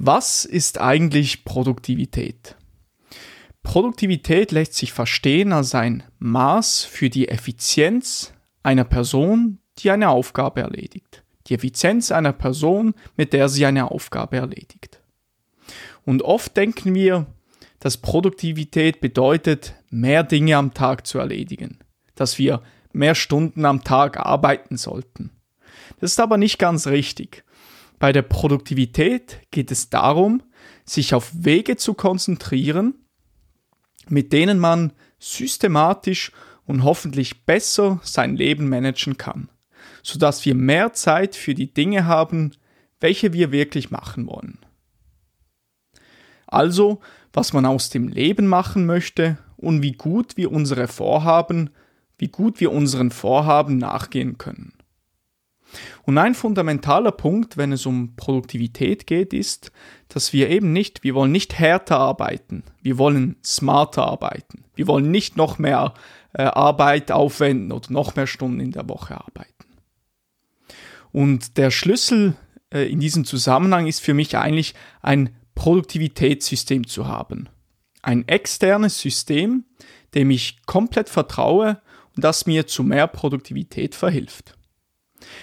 [0.00, 2.54] Was ist eigentlich Produktivität?
[3.64, 8.32] Produktivität lässt sich verstehen als ein Maß für die Effizienz
[8.62, 11.24] einer Person, die eine Aufgabe erledigt.
[11.48, 15.00] Die Effizienz einer Person, mit der sie eine Aufgabe erledigt.
[16.04, 17.26] Und oft denken wir,
[17.80, 21.80] dass Produktivität bedeutet, mehr Dinge am Tag zu erledigen,
[22.14, 22.62] dass wir
[22.92, 25.32] mehr Stunden am Tag arbeiten sollten.
[25.98, 27.44] Das ist aber nicht ganz richtig.
[27.98, 30.42] Bei der Produktivität geht es darum,
[30.84, 32.94] sich auf Wege zu konzentrieren,
[34.08, 36.32] mit denen man systematisch
[36.64, 39.48] und hoffentlich besser sein Leben managen kann,
[40.02, 42.52] sodass wir mehr Zeit für die Dinge haben,
[43.00, 44.58] welche wir wirklich machen wollen.
[46.46, 47.00] Also,
[47.32, 51.70] was man aus dem Leben machen möchte und wie gut wir unsere Vorhaben,
[52.16, 54.77] wie gut wir unseren Vorhaben nachgehen können.
[56.04, 59.70] Und ein fundamentaler Punkt, wenn es um Produktivität geht, ist,
[60.08, 64.64] dass wir eben nicht, wir wollen nicht härter arbeiten, wir wollen smarter arbeiten.
[64.74, 65.94] Wir wollen nicht noch mehr
[66.32, 69.52] äh, Arbeit aufwenden oder noch mehr Stunden in der Woche arbeiten.
[71.12, 72.36] Und der Schlüssel
[72.72, 77.48] äh, in diesem Zusammenhang ist für mich eigentlich ein Produktivitätssystem zu haben.
[78.02, 79.64] Ein externes System,
[80.14, 81.80] dem ich komplett vertraue
[82.14, 84.57] und das mir zu mehr Produktivität verhilft.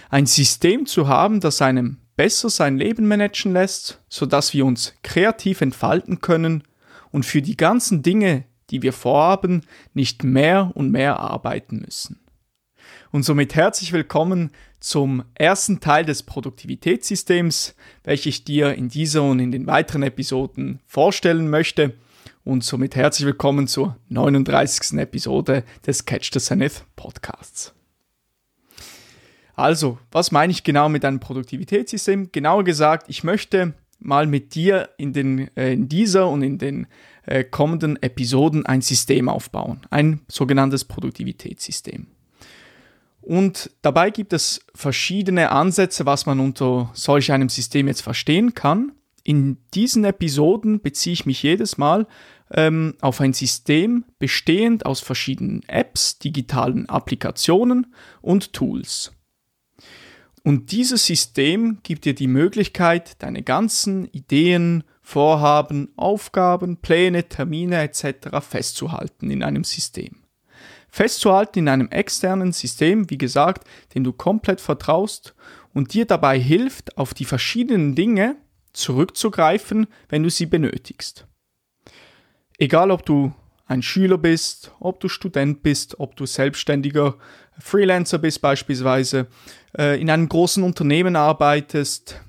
[0.09, 5.61] Ein System zu haben, das einem besser sein Leben managen lässt, sodass wir uns kreativ
[5.61, 6.63] entfalten können
[7.11, 9.61] und für die ganzen Dinge, die wir vorhaben,
[9.93, 12.19] nicht mehr und mehr arbeiten müssen.
[13.11, 19.39] Und somit herzlich willkommen zum ersten Teil des Produktivitätssystems, welches ich dir in dieser und
[19.39, 21.93] in den weiteren Episoden vorstellen möchte.
[22.43, 24.99] Und somit herzlich willkommen zur 39.
[24.99, 27.73] Episode des Catch the Zenith Podcasts.
[29.55, 32.31] Also, was meine ich genau mit einem Produktivitätssystem?
[32.31, 36.87] Genauer gesagt, ich möchte mal mit dir in, den, äh, in dieser und in den
[37.25, 42.07] äh, kommenden Episoden ein System aufbauen, ein sogenanntes Produktivitätssystem.
[43.21, 48.91] Und dabei gibt es verschiedene Ansätze, was man unter solch einem System jetzt verstehen kann.
[49.23, 52.05] In diesen Episoden beziehe ich mich jedes Mal
[52.51, 59.14] ähm, auf ein System bestehend aus verschiedenen Apps, digitalen Applikationen und Tools.
[60.45, 68.27] Und dieses System gibt dir die Möglichkeit, deine ganzen Ideen, Vorhaben, Aufgaben, Pläne, Termine etc.
[68.47, 70.17] festzuhalten in einem System.
[70.87, 75.33] Festzuhalten in einem externen System, wie gesagt, dem du komplett vertraust
[75.73, 78.35] und dir dabei hilft, auf die verschiedenen Dinge
[78.71, 81.25] zurückzugreifen, wenn du sie benötigst.
[82.59, 83.33] Egal ob du
[83.65, 87.17] ein Schüler bist, ob du Student bist, ob du selbstständiger
[87.59, 89.27] Freelancer bist beispielsweise,
[89.77, 92.21] äh, in einem großen Unternehmen arbeitest.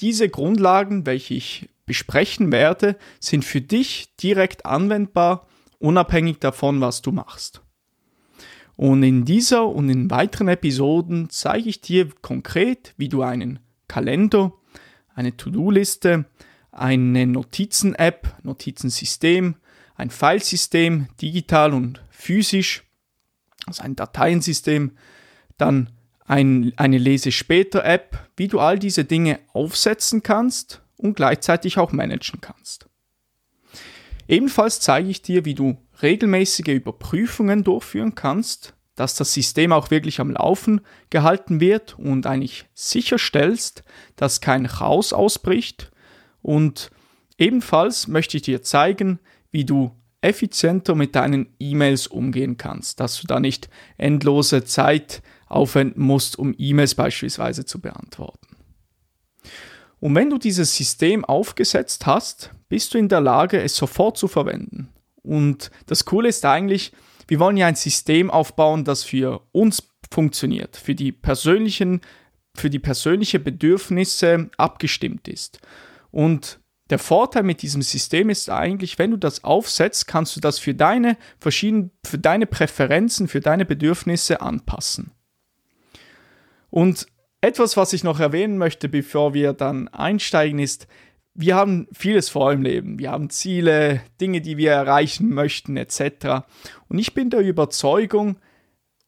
[0.00, 5.46] Diese Grundlagen, welche ich besprechen werde, sind für dich direkt anwendbar,
[5.78, 7.62] unabhängig davon, was du machst.
[8.76, 14.52] Und in dieser und in weiteren Episoden zeige ich dir konkret, wie du einen Kalender,
[15.14, 16.26] eine To-Do-Liste,
[16.72, 19.56] eine Notizen-App, Notizensystem,
[19.94, 22.85] ein Filesystem, digital und physisch,
[23.66, 24.92] also ein Dateiensystem,
[25.58, 25.90] dann
[26.24, 31.92] ein, eine Lese später App, wie du all diese Dinge aufsetzen kannst und gleichzeitig auch
[31.92, 32.88] managen kannst.
[34.28, 40.20] Ebenfalls zeige ich dir, wie du regelmäßige Überprüfungen durchführen kannst, dass das System auch wirklich
[40.20, 43.84] am Laufen gehalten wird und eigentlich sicherstellst,
[44.16, 45.92] dass kein Chaos ausbricht.
[46.42, 46.90] Und
[47.38, 53.26] ebenfalls möchte ich dir zeigen, wie du effizienter mit deinen E-Mails umgehen kannst, dass du
[53.26, 58.56] da nicht endlose Zeit aufwenden musst, um E-Mails beispielsweise zu beantworten.
[60.00, 64.28] Und wenn du dieses System aufgesetzt hast, bist du in der Lage, es sofort zu
[64.28, 64.88] verwenden.
[65.22, 66.92] Und das Coole ist eigentlich,
[67.28, 72.00] wir wollen ja ein System aufbauen, das für uns funktioniert, für die persönlichen,
[72.54, 75.60] für die persönliche Bedürfnisse abgestimmt ist.
[76.10, 76.60] Und
[76.90, 80.74] der Vorteil mit diesem System ist eigentlich, wenn du das aufsetzt, kannst du das für
[80.74, 85.12] deine verschiedenen, für deine Präferenzen, für deine Bedürfnisse anpassen.
[86.70, 87.06] Und
[87.40, 90.86] etwas, was ich noch erwähnen möchte, bevor wir dann einsteigen, ist,
[91.34, 92.98] wir haben vieles vor im Leben.
[92.98, 96.46] Wir haben Ziele, Dinge, die wir erreichen möchten, etc.
[96.88, 98.38] Und ich bin der Überzeugung,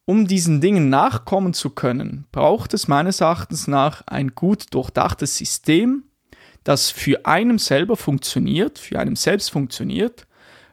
[0.05, 6.05] um diesen Dingen nachkommen zu können, braucht es meines Erachtens nach ein gut durchdachtes System,
[6.69, 10.27] das für einen selber funktioniert, für einen selbst funktioniert,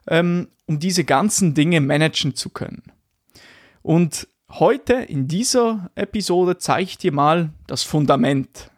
[0.07, 2.83] ähm, um diese ganzen Dinge managen zu können.
[3.81, 8.69] Und heute in dieser Episode zeige ich dir mal das Fundament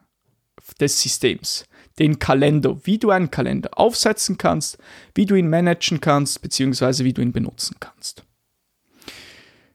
[0.79, 1.65] des Systems.
[1.97, 4.77] den Kalender, wie du einen Kalender aufsetzen kannst,
[5.15, 8.23] wie du ihn managen kannst, beziehungsweise wie du ihn benutzen kannst.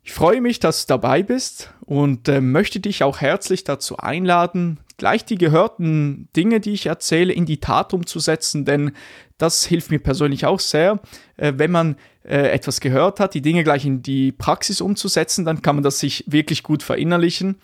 [0.04, 4.78] Ich freue mich, dass du dabei bist und äh, möchte dich auch herzlich dazu einladen,
[4.96, 8.92] gleich die gehörten Dinge, die ich erzähle, in die Tat umzusetzen, denn
[9.38, 11.00] das hilft mir persönlich auch sehr.
[11.36, 15.62] Äh, wenn man äh, etwas gehört hat, die Dinge gleich in die Praxis umzusetzen, dann
[15.62, 17.56] kann man das sich wirklich gut verinnerlichen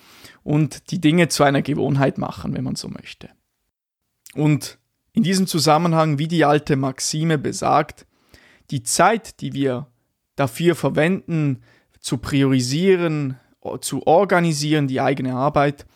[0.43, 3.29] und die Dinge zu einer Gewohnheit machen, wenn man so möchte.
[4.35, 4.79] Und
[5.13, 8.07] in diesem Zusammenhang, wie die alte Maxime besagt,
[8.71, 9.87] die Zeit, die wir
[10.37, 11.63] dafür verwenden,
[12.01, 13.37] zu priorisieren,
[13.81, 15.87] zu organisieren, die eigene Arbeit,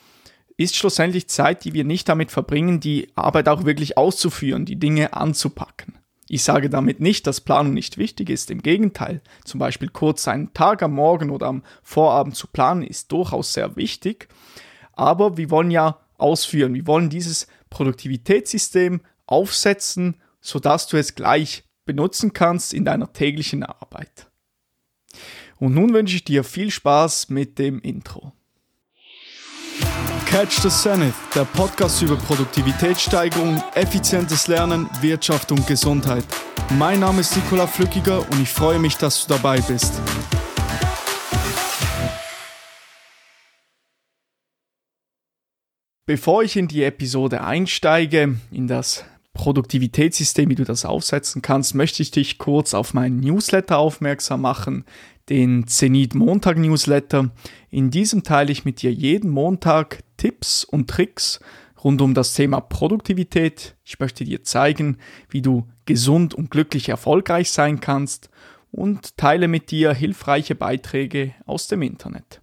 [0.63, 5.15] ist schlussendlich Zeit, die wir nicht damit verbringen, die Arbeit auch wirklich auszuführen, die Dinge
[5.15, 5.99] anzupacken.
[6.29, 8.51] Ich sage damit nicht, dass Planung nicht wichtig ist.
[8.51, 13.13] Im Gegenteil, zum Beispiel kurz einen Tag am Morgen oder am Vorabend zu planen, ist
[13.13, 14.29] durchaus sehr wichtig.
[14.95, 16.75] Aber wir wollen ja ausführen.
[16.75, 24.29] Wir wollen dieses Produktivitätssystem aufsetzen, sodass du es gleich benutzen kannst in deiner täglichen Arbeit.
[25.59, 28.33] Und nun wünsche ich dir viel Spaß mit dem Intro.
[30.33, 36.25] Catch the Zenith, der Podcast über Produktivitätssteigerung, effizientes Lernen, Wirtschaft und Gesundheit.
[36.79, 39.93] Mein Name ist Nikola Flückiger und ich freue mich, dass du dabei bist.
[46.07, 52.03] Bevor ich in die Episode einsteige, in das Produktivitätssystem, wie du das aufsetzen kannst, möchte
[52.03, 54.85] ich dich kurz auf meinen Newsletter aufmerksam machen,
[55.29, 57.31] den Zenit Montag Newsletter.
[57.71, 61.41] In diesem teile ich mit dir jeden Montag Tipps und Tricks
[61.83, 63.77] rund um das Thema Produktivität.
[63.85, 64.99] Ich möchte dir zeigen,
[65.31, 68.31] wie du gesund und glücklich erfolgreich sein kannst
[68.71, 72.42] und teile mit dir hilfreiche Beiträge aus dem Internet.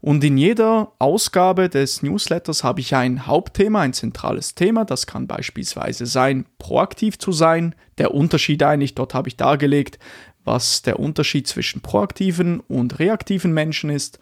[0.00, 4.84] Und in jeder Ausgabe des Newsletters habe ich ein Hauptthema, ein zentrales Thema.
[4.84, 7.74] Das kann beispielsweise sein, proaktiv zu sein.
[7.98, 9.98] Der Unterschied eigentlich, dort habe ich dargelegt,
[10.44, 14.18] was der Unterschied zwischen proaktiven und reaktiven Menschen ist.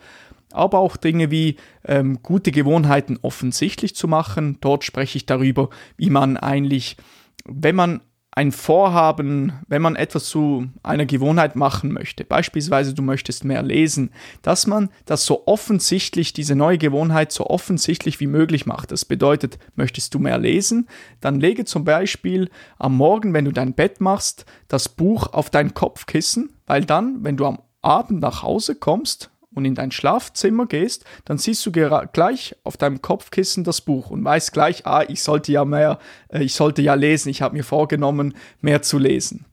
[0.52, 4.58] Aber auch Dinge wie ähm, gute Gewohnheiten offensichtlich zu machen.
[4.60, 6.96] Dort spreche ich darüber, wie man eigentlich,
[7.44, 8.00] wenn man
[8.38, 14.12] ein Vorhaben, wenn man etwas zu einer Gewohnheit machen möchte, beispielsweise du möchtest mehr lesen,
[14.42, 18.92] dass man das so offensichtlich, diese neue Gewohnheit so offensichtlich wie möglich macht.
[18.92, 20.86] Das bedeutet, möchtest du mehr lesen,
[21.20, 22.48] dann lege zum Beispiel
[22.78, 27.36] am Morgen, wenn du dein Bett machst, das Buch auf dein Kopfkissen, weil dann, wenn
[27.36, 32.56] du am Abend nach Hause kommst und in dein Schlafzimmer gehst, dann siehst du gleich
[32.64, 35.98] auf deinem Kopfkissen das Buch und weißt gleich, ah, ich sollte ja mehr,
[36.28, 39.46] äh, ich sollte ja lesen, ich habe mir vorgenommen, mehr zu lesen.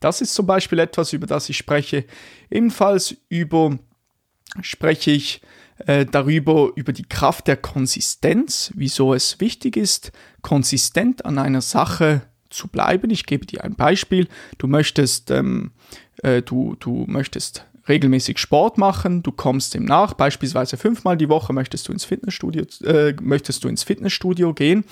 [0.00, 2.06] Das ist zum Beispiel etwas, über das ich spreche.
[2.50, 3.78] Ebenfalls über
[4.62, 5.42] spreche ich
[5.86, 10.12] äh, darüber, über die Kraft der Konsistenz, wieso es wichtig ist,
[10.42, 13.10] konsistent an einer Sache zu bleiben.
[13.10, 14.28] Ich gebe dir ein Beispiel.
[14.58, 15.72] Du möchtest, ähm,
[16.22, 21.52] äh, du, du möchtest regelmäßig Sport machen, du kommst dem nach, beispielsweise fünfmal die Woche
[21.52, 24.84] möchtest du ins Fitnessstudio, äh, möchtest du ins Fitnessstudio gehen.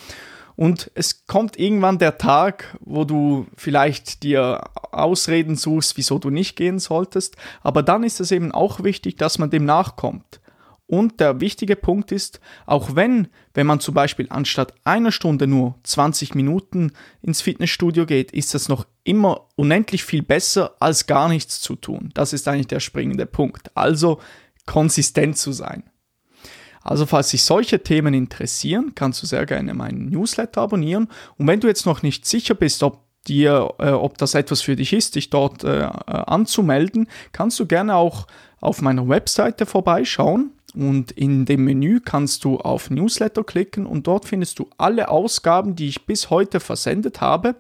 [0.57, 6.57] Und es kommt irgendwann der Tag, wo du vielleicht dir Ausreden suchst, wieso du nicht
[6.57, 10.41] gehen solltest, aber dann ist es eben auch wichtig, dass man dem nachkommt.
[10.89, 15.77] Und der wichtige Punkt ist, auch wenn, wenn man zum Beispiel anstatt einer Stunde nur
[15.85, 16.93] 20 Minuten
[17.23, 22.11] ins Fitnessstudio geht, ist das noch immer unendlich viel besser, als gar nichts zu tun.
[22.13, 23.75] Das ist eigentlich der springende Punkt.
[23.75, 24.21] Also
[24.67, 25.83] konsistent zu sein.
[26.83, 31.09] Also falls dich solche Themen interessieren, kannst du sehr gerne meinen Newsletter abonnieren.
[31.37, 34.77] Und wenn du jetzt noch nicht sicher bist, ob dir, äh, ob das etwas für
[34.77, 38.27] dich ist, dich dort äh, äh anzumelden, kannst du gerne auch
[38.61, 40.53] auf meiner Webseite vorbeischauen.
[40.75, 45.77] Und in dem Menü kannst du auf Newsletter klicken und dort findest du alle Ausgaben,
[45.77, 47.57] die ich bis heute versendet habe.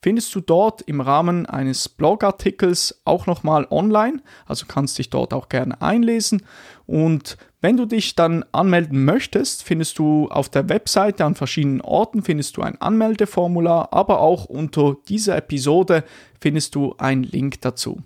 [0.00, 5.48] Findest du dort im Rahmen eines Blogartikels auch nochmal online, also kannst dich dort auch
[5.48, 6.42] gerne einlesen.
[6.86, 12.22] Und wenn du dich dann anmelden möchtest, findest du auf der Webseite an verschiedenen Orten
[12.22, 16.04] findest du ein Anmeldeformular, aber auch unter dieser Episode
[16.40, 18.02] findest du einen Link dazu.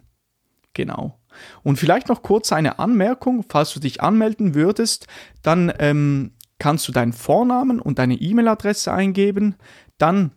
[0.72, 1.18] Genau.
[1.62, 5.06] Und vielleicht noch kurz eine Anmerkung, falls du dich anmelden würdest,
[5.42, 9.56] dann ähm, kannst du deinen Vornamen und deine E-Mail-Adresse eingeben,
[9.98, 10.32] dann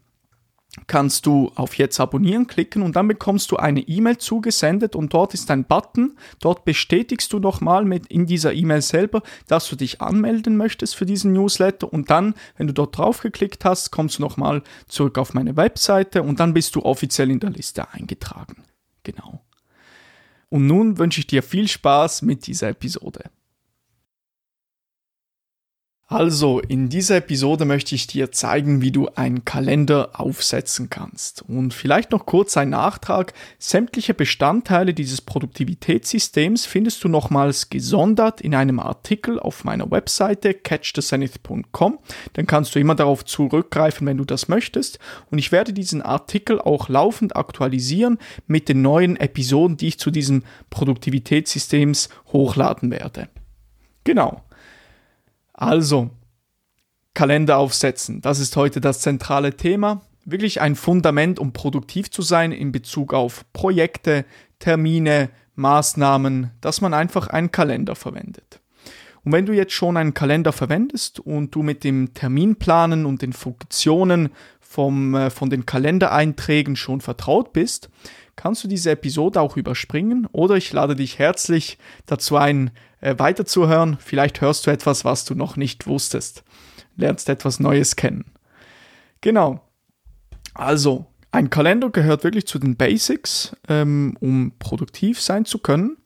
[0.87, 5.33] kannst du auf Jetzt abonnieren klicken und dann bekommst du eine E-Mail zugesendet und dort
[5.33, 6.17] ist ein Button.
[6.39, 11.05] Dort bestätigst du nochmal mit in dieser E-Mail selber, dass du dich anmelden möchtest für
[11.05, 15.33] diesen Newsletter und dann, wenn du dort drauf geklickt hast, kommst du nochmal zurück auf
[15.33, 18.63] meine Webseite und dann bist du offiziell in der Liste eingetragen.
[19.03, 19.41] Genau.
[20.49, 23.29] Und nun wünsche ich dir viel Spaß mit dieser Episode.
[26.07, 31.41] Also, in dieser Episode möchte ich dir zeigen, wie du einen Kalender aufsetzen kannst.
[31.41, 33.33] Und vielleicht noch kurz ein Nachtrag.
[33.57, 41.97] Sämtliche Bestandteile dieses Produktivitätssystems findest du nochmals gesondert in einem Artikel auf meiner Webseite catchthezenith.com.
[42.33, 44.99] Dann kannst du immer darauf zurückgreifen, wenn du das möchtest.
[45.31, 50.11] Und ich werde diesen Artikel auch laufend aktualisieren mit den neuen Episoden, die ich zu
[50.11, 53.27] diesem Produktivitätssystems hochladen werde.
[54.03, 54.44] Genau.
[55.57, 56.09] Also,
[57.13, 60.01] Kalender aufsetzen, das ist heute das zentrale Thema.
[60.25, 64.25] Wirklich ein Fundament, um produktiv zu sein in Bezug auf Projekte,
[64.59, 68.59] Termine, Maßnahmen, dass man einfach einen Kalender verwendet.
[69.23, 73.33] Und wenn du jetzt schon einen Kalender verwendest und du mit dem Terminplanen und den
[73.33, 77.89] Funktionen vom, äh, von den Kalendereinträgen schon vertraut bist,
[78.35, 83.97] kannst du diese Episode auch überspringen oder ich lade dich herzlich dazu ein, äh, weiterzuhören.
[83.99, 86.43] Vielleicht hörst du etwas, was du noch nicht wusstest.
[86.95, 88.25] Lernst etwas Neues kennen.
[89.21, 89.61] Genau.
[90.53, 95.97] Also, ein Kalender gehört wirklich zu den Basics, ähm, um produktiv sein zu können.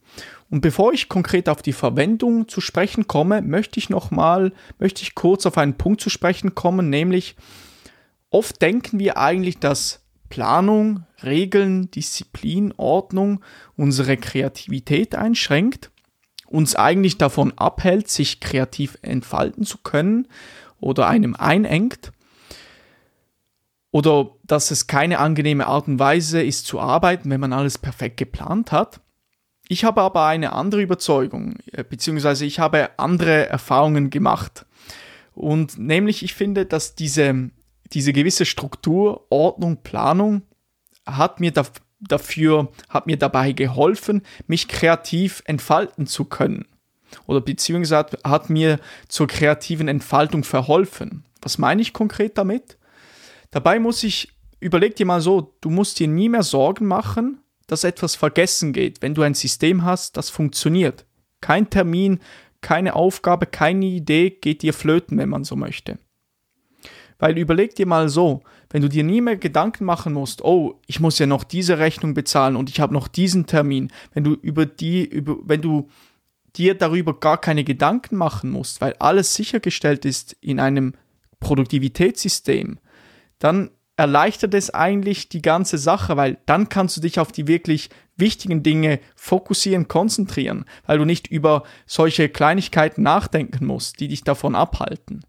[0.50, 5.14] Und bevor ich konkret auf die Verwendung zu sprechen komme, möchte ich nochmal, möchte ich
[5.14, 7.36] kurz auf einen Punkt zu sprechen kommen, nämlich
[8.32, 9.99] oft denken wir eigentlich, dass
[10.30, 13.42] Planung, Regeln, Disziplin, Ordnung
[13.76, 15.92] unsere Kreativität einschränkt,
[16.48, 20.28] uns eigentlich davon abhält, sich kreativ entfalten zu können
[20.80, 22.12] oder einem einengt
[23.92, 28.18] oder dass es keine angenehme Art und Weise ist zu arbeiten, wenn man alles perfekt
[28.18, 29.02] geplant hat.
[29.68, 34.66] Ich habe aber eine andere Überzeugung, äh, beziehungsweise ich habe andere Erfahrungen gemacht.
[35.34, 37.52] Und nämlich, ich finde, dass diese
[37.94, 40.44] diese gewisse Struktur, Ordnung, Planung
[41.06, 41.66] hat mir da,
[42.00, 46.68] dafür, hat mir dabei geholfen, mich kreativ entfalten zu können.
[47.26, 51.26] Oder beziehungsweise hat mir zur kreativen Entfaltung verholfen.
[51.42, 52.78] Was meine ich konkret damit?
[53.52, 57.84] Dabei muss ich, überleg dir mal so, du musst dir nie mehr Sorgen machen, dass
[57.84, 61.06] etwas vergessen geht, wenn du ein System hast, das funktioniert.
[61.42, 62.20] Kein Termin,
[62.62, 65.98] keine Aufgabe, keine Idee geht dir flöten, wenn man so möchte.
[67.20, 71.00] Weil überleg dir mal so, wenn du dir nie mehr Gedanken machen musst, oh, ich
[71.00, 74.66] muss ja noch diese Rechnung bezahlen und ich habe noch diesen Termin, wenn du über
[74.66, 75.90] die, über, wenn du
[76.56, 80.94] dir darüber gar keine Gedanken machen musst, weil alles sichergestellt ist in einem
[81.40, 82.80] Produktivitätssystem,
[83.38, 87.90] dann erleichtert es eigentlich die ganze Sache, weil dann kannst du dich auf die wirklich
[88.16, 94.56] wichtigen Dinge fokussieren, konzentrieren, weil du nicht über solche Kleinigkeiten nachdenken musst, die dich davon
[94.56, 95.26] abhalten.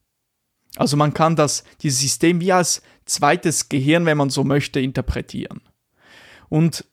[0.77, 5.61] Also man kann das, dieses System wie als zweites Gehirn, wenn man so möchte, interpretieren.
[6.49, 6.85] Und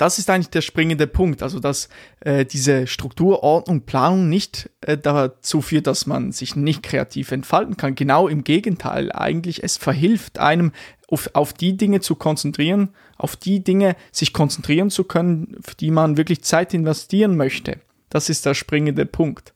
[0.00, 1.90] das ist eigentlich der springende Punkt, also dass
[2.20, 7.76] äh, diese Struktur, Ordnung, Planung nicht äh, dazu führt, dass man sich nicht kreativ entfalten
[7.76, 7.96] kann.
[7.96, 10.72] Genau im Gegenteil, eigentlich es verhilft einem,
[11.08, 15.90] auf, auf die Dinge zu konzentrieren, auf die Dinge sich konzentrieren zu können, für die
[15.90, 17.78] man wirklich Zeit investieren möchte.
[18.08, 19.52] Das ist der springende Punkt.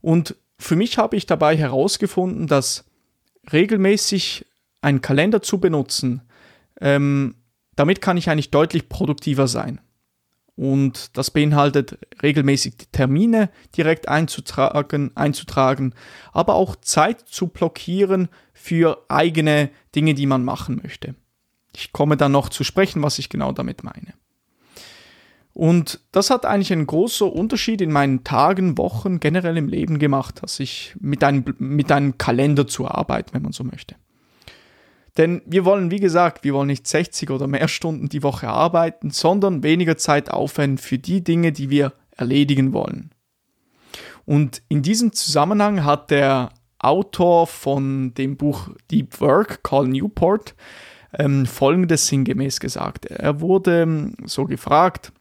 [0.00, 2.84] Und für mich habe ich dabei herausgefunden, dass
[3.52, 4.46] regelmäßig
[4.80, 6.22] einen Kalender zu benutzen,
[6.80, 7.36] ähm,
[7.74, 9.80] damit kann ich eigentlich deutlich produktiver sein.
[10.56, 15.94] Und das beinhaltet regelmäßig Termine direkt einzutragen, einzutragen,
[16.32, 21.14] aber auch Zeit zu blockieren für eigene Dinge, die man machen möchte.
[21.74, 24.14] Ich komme dann noch zu sprechen, was ich genau damit meine.
[25.56, 30.42] Und das hat eigentlich einen großen Unterschied in meinen Tagen, Wochen, generell im Leben gemacht,
[30.42, 33.94] dass ich mit einem, mit einem Kalender zu arbeiten, wenn man so möchte.
[35.16, 39.08] Denn wir wollen, wie gesagt, wir wollen nicht 60 oder mehr Stunden die Woche arbeiten,
[39.08, 43.12] sondern weniger Zeit aufwenden für die Dinge, die wir erledigen wollen.
[44.26, 50.54] Und in diesem Zusammenhang hat der Autor von dem Buch Deep Work, Carl Newport,
[51.14, 53.06] ähm, folgendes sinngemäß gesagt.
[53.06, 55.12] Er wurde ähm, so gefragt,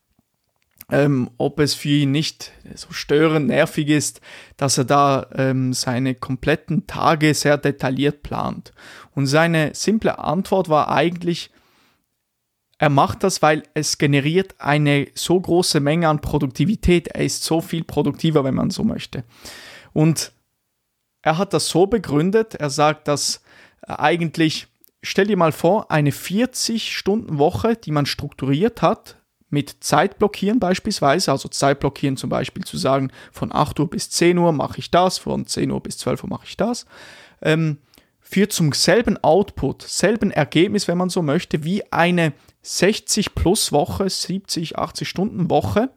[0.92, 4.22] ähm, ob es für ihn nicht so störend nervig ist,
[4.58, 8.74] dass er da ähm, seine kompletten Tage sehr detailliert plant.
[9.14, 11.50] Und seine simple Antwort war eigentlich,
[12.78, 17.08] er macht das, weil es generiert eine so große Menge an Produktivität.
[17.08, 19.24] Er ist so viel produktiver, wenn man so möchte.
[19.94, 20.34] Und
[21.22, 23.42] er hat das so begründet, er sagt, dass
[23.82, 24.68] eigentlich,
[25.02, 29.18] stell dir mal vor, eine 40-Stunden-Woche, die man strukturiert hat,
[29.56, 34.10] mit Zeit blockieren beispielsweise, also Zeit blockieren zum Beispiel zu sagen, von 8 Uhr bis
[34.10, 36.86] 10 Uhr mache ich das, von 10 Uhr bis 12 Uhr mache ich das,
[37.42, 37.78] ähm,
[38.20, 42.34] führt zum selben Output, selben Ergebnis, wenn man so möchte, wie eine
[42.64, 45.90] 60 plus Woche, 70, 80 Stunden Woche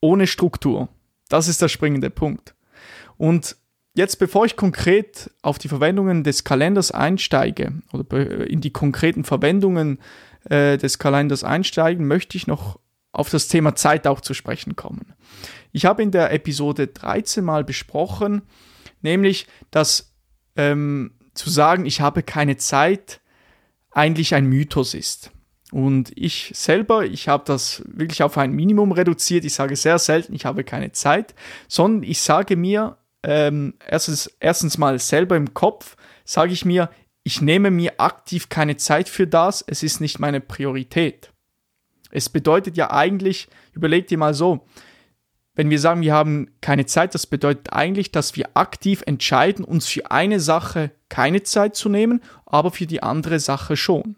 [0.00, 0.88] ohne Struktur.
[1.28, 2.56] Das ist der springende Punkt.
[3.16, 3.56] Und
[3.94, 10.00] jetzt, bevor ich konkret auf die Verwendungen des Kalenders einsteige oder in die konkreten Verwendungen
[10.50, 12.78] äh, des Kalenders einsteigen, möchte ich noch
[13.12, 15.14] auf das Thema Zeit auch zu sprechen kommen.
[15.72, 18.42] Ich habe in der Episode 13 mal besprochen,
[19.00, 20.14] nämlich, dass
[20.56, 23.20] ähm, zu sagen, ich habe keine Zeit,
[23.90, 25.32] eigentlich ein Mythos ist.
[25.72, 29.44] Und ich selber, ich habe das wirklich auf ein Minimum reduziert.
[29.44, 31.34] Ich sage sehr selten, ich habe keine Zeit,
[31.68, 36.90] sondern ich sage mir ähm, erstens, erstens mal selber im Kopf, sage ich mir,
[37.22, 41.32] ich nehme mir aktiv keine Zeit für das, es ist nicht meine Priorität.
[42.10, 44.66] Es bedeutet ja eigentlich, überleg dir mal so,
[45.54, 49.86] wenn wir sagen, wir haben keine Zeit, das bedeutet eigentlich, dass wir aktiv entscheiden, uns
[49.86, 54.16] für eine Sache keine Zeit zu nehmen, aber für die andere Sache schon.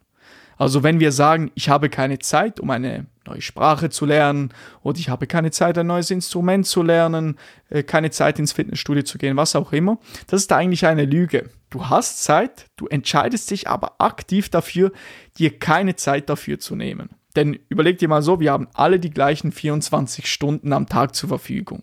[0.57, 4.53] Also wenn wir sagen, ich habe keine Zeit, um eine neue Sprache zu lernen
[4.83, 7.39] oder ich habe keine Zeit, ein neues Instrument zu lernen,
[7.69, 11.51] äh, keine Zeit ins Fitnessstudio zu gehen, was auch immer, das ist eigentlich eine Lüge.
[11.71, 14.93] Du hast Zeit, du entscheidest dich aber aktiv dafür,
[15.39, 17.11] dir keine Zeit dafür zu nehmen.
[17.37, 21.31] Denn überleg dir mal so, wir haben alle die gleichen 24 Stunden am Tag zur
[21.31, 21.83] Verfügung.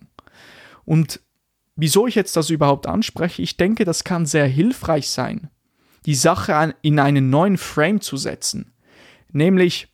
[0.86, 1.22] Und
[1.76, 5.50] wieso ich jetzt das überhaupt anspreche, ich denke, das kann sehr hilfreich sein,
[6.06, 8.74] die Sache in einen neuen Frame zu setzen.
[9.32, 9.88] Nämlich,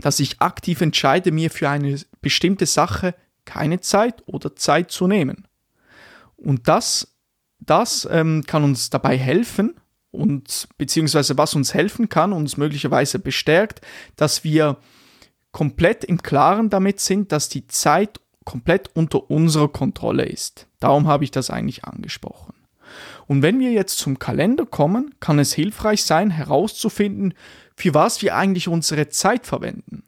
[0.00, 3.14] dass ich aktiv entscheide, mir für eine bestimmte Sache
[3.44, 5.46] keine Zeit oder Zeit zu nehmen.
[6.36, 7.16] Und das,
[7.60, 9.74] das ähm, kann uns dabei helfen,
[10.10, 13.82] und beziehungsweise was uns helfen kann, uns möglicherweise bestärkt,
[14.16, 14.78] dass wir
[15.52, 20.66] komplett im Klaren damit sind, dass die Zeit komplett unter unserer Kontrolle ist.
[20.80, 22.54] Darum habe ich das eigentlich angesprochen.
[23.26, 27.34] Und wenn wir jetzt zum Kalender kommen, kann es hilfreich sein, herauszufinden,
[27.78, 30.02] für was wir eigentlich unsere Zeit verwenden.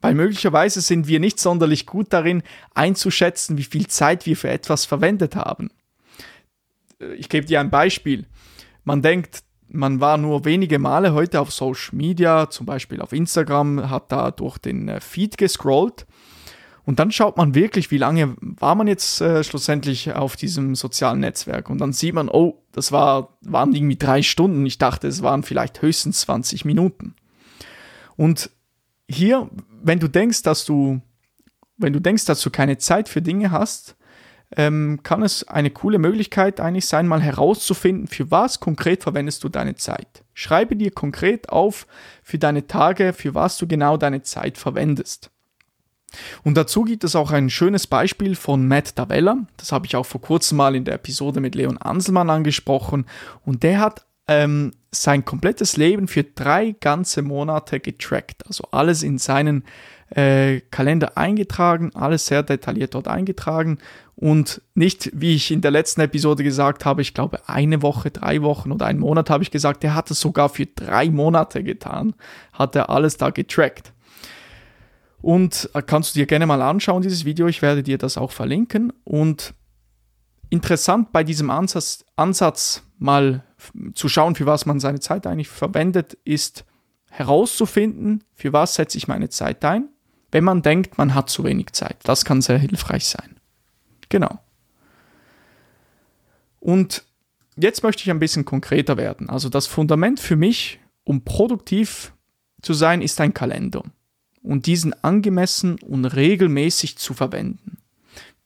[0.00, 2.42] Weil möglicherweise sind wir nicht sonderlich gut darin,
[2.74, 5.70] einzuschätzen, wie viel Zeit wir für etwas verwendet haben.
[7.16, 8.26] Ich gebe dir ein Beispiel.
[8.84, 13.90] Man denkt, man war nur wenige Male heute auf Social Media, zum Beispiel auf Instagram,
[13.90, 16.06] hat da durch den äh, Feed gescrollt.
[16.84, 21.20] Und dann schaut man wirklich, wie lange war man jetzt äh, schlussendlich auf diesem sozialen
[21.20, 21.68] Netzwerk.
[21.68, 24.64] Und dann sieht man, oh, das war, waren irgendwie drei Stunden.
[24.66, 27.14] Ich dachte, es waren vielleicht höchstens 20 Minuten.
[28.16, 28.50] Und
[29.08, 29.50] hier,
[29.82, 31.00] wenn du denkst, dass du,
[31.76, 33.96] wenn du denkst, dass du keine Zeit für Dinge hast,
[34.56, 39.48] ähm, kann es eine coole Möglichkeit eigentlich sein, mal herauszufinden, für was konkret verwendest du
[39.48, 40.24] deine Zeit.
[40.34, 41.86] Schreibe dir konkret auf
[42.22, 45.31] für deine Tage, für was du genau deine Zeit verwendest.
[46.44, 49.38] Und dazu gibt es auch ein schönes Beispiel von Matt Davella.
[49.56, 53.06] Das habe ich auch vor kurzem mal in der Episode mit Leon Anselmann angesprochen.
[53.44, 58.46] Und der hat ähm, sein komplettes Leben für drei ganze Monate getrackt.
[58.46, 59.64] Also alles in seinen
[60.10, 63.78] äh, Kalender eingetragen, alles sehr detailliert dort eingetragen
[64.14, 68.42] und nicht, wie ich in der letzten Episode gesagt habe, ich glaube eine Woche, drei
[68.42, 72.14] Wochen oder einen Monat habe ich gesagt, der hat es sogar für drei Monate getan,
[72.52, 73.92] hat er alles da getrackt.
[75.22, 78.32] Und äh, kannst du dir gerne mal anschauen, dieses Video, ich werde dir das auch
[78.32, 78.92] verlinken.
[79.04, 79.54] Und
[80.50, 83.44] interessant bei diesem Ansatz, Ansatz mal
[83.94, 86.64] zu schauen, für was man seine Zeit eigentlich verwendet, ist
[87.10, 89.88] herauszufinden, für was setze ich meine Zeit ein
[90.32, 91.96] wenn man denkt, man hat zu wenig Zeit.
[92.02, 93.36] Das kann sehr hilfreich sein.
[94.08, 94.40] Genau.
[96.58, 97.04] Und
[97.56, 99.28] jetzt möchte ich ein bisschen konkreter werden.
[99.28, 102.14] Also das Fundament für mich, um produktiv
[102.62, 103.82] zu sein, ist ein Kalender.
[104.42, 107.78] Und diesen angemessen und regelmäßig zu verwenden.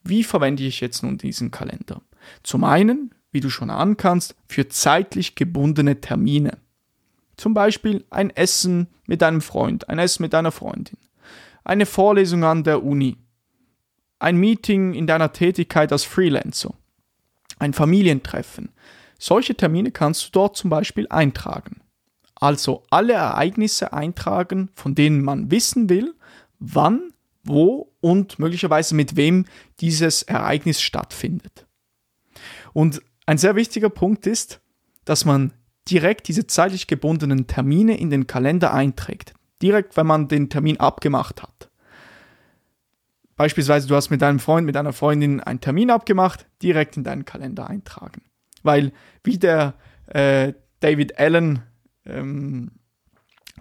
[0.03, 2.01] Wie verwende ich jetzt nun diesen Kalender?
[2.43, 6.57] Zum einen, wie du schon ahnen kannst, für zeitlich gebundene Termine.
[7.35, 10.97] Zum Beispiel ein Essen mit einem Freund, ein Essen mit einer Freundin
[11.67, 13.17] eine Vorlesung an der Uni,
[14.19, 16.73] ein Meeting in deiner Tätigkeit als Freelancer,
[17.59, 18.69] ein Familientreffen.
[19.19, 21.81] Solche Termine kannst du dort zum Beispiel eintragen.
[22.39, 26.13] Also alle Ereignisse eintragen, von denen man wissen will,
[26.59, 29.45] wann, wo und möglicherweise mit wem
[29.79, 31.65] dieses Ereignis stattfindet.
[32.73, 34.61] Und ein sehr wichtiger Punkt ist,
[35.05, 35.53] dass man
[35.89, 41.41] direkt diese zeitlich gebundenen Termine in den Kalender einträgt direkt, wenn man den Termin abgemacht
[41.43, 41.69] hat.
[43.35, 47.25] Beispielsweise, du hast mit deinem Freund, mit deiner Freundin einen Termin abgemacht, direkt in deinen
[47.25, 48.23] Kalender eintragen.
[48.63, 48.91] Weil,
[49.23, 49.75] wie der
[50.07, 51.61] äh, David Allen,
[52.07, 52.71] ähm,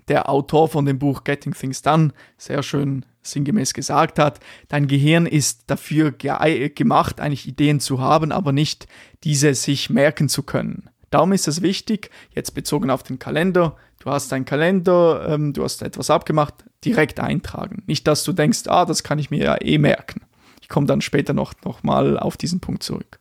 [0.09, 5.27] der Autor von dem Buch Getting Things Done, sehr schön sinngemäß gesagt hat, dein Gehirn
[5.27, 8.87] ist dafür ge gemacht, eigentlich Ideen zu haben, aber nicht
[9.25, 10.91] diese sich merken zu können.
[11.11, 15.65] Darum ist es wichtig, jetzt bezogen auf den Kalender, du hast einen Kalender, ähm, du
[15.65, 17.83] hast etwas abgemacht, direkt eintragen.
[17.87, 20.23] Nicht, dass du denkst, ah, das kann ich mir ja eh merken.
[20.61, 23.21] Ich komme dann später noch, noch mal auf diesen Punkt zurück.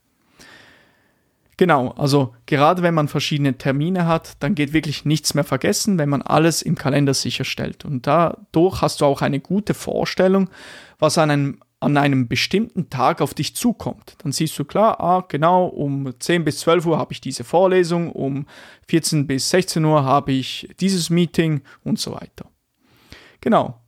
[1.57, 6.09] Genau, also gerade wenn man verschiedene Termine hat, dann geht wirklich nichts mehr vergessen, wenn
[6.09, 7.85] man alles im Kalender sicherstellt.
[7.85, 10.49] Und dadurch hast du auch eine gute Vorstellung,
[10.99, 14.17] was an einem, an einem bestimmten Tag auf dich zukommt.
[14.17, 18.11] Dann siehst du klar, ah, genau, um 10 bis 12 Uhr habe ich diese Vorlesung,
[18.11, 18.47] um
[18.89, 22.49] 14 bis 16 Uhr habe ich dieses Meeting und so weiter.
[23.39, 23.79] Genau.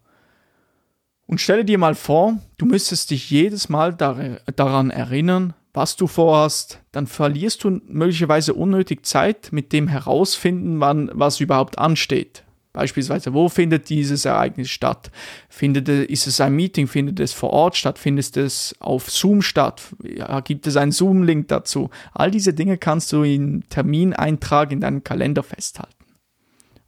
[1.26, 6.08] Und stelle dir mal vor, du müsstest dich jedes Mal dar daran erinnern, was du
[6.08, 12.44] vorhast, dann verlierst du möglicherweise unnötig Zeit mit dem herausfinden, wann was überhaupt ansteht.
[12.74, 15.10] Beispielsweise, wo findet dieses Ereignis statt?
[15.50, 16.88] Findet, ist es ein Meeting?
[16.88, 17.98] Findet es vor Ort statt?
[17.98, 19.82] Findet es auf Zoom statt?
[20.04, 21.90] Ja, gibt es einen Zoom-Link dazu?
[22.14, 26.06] All diese Dinge kannst du in Termineintrag in deinem Kalender festhalten.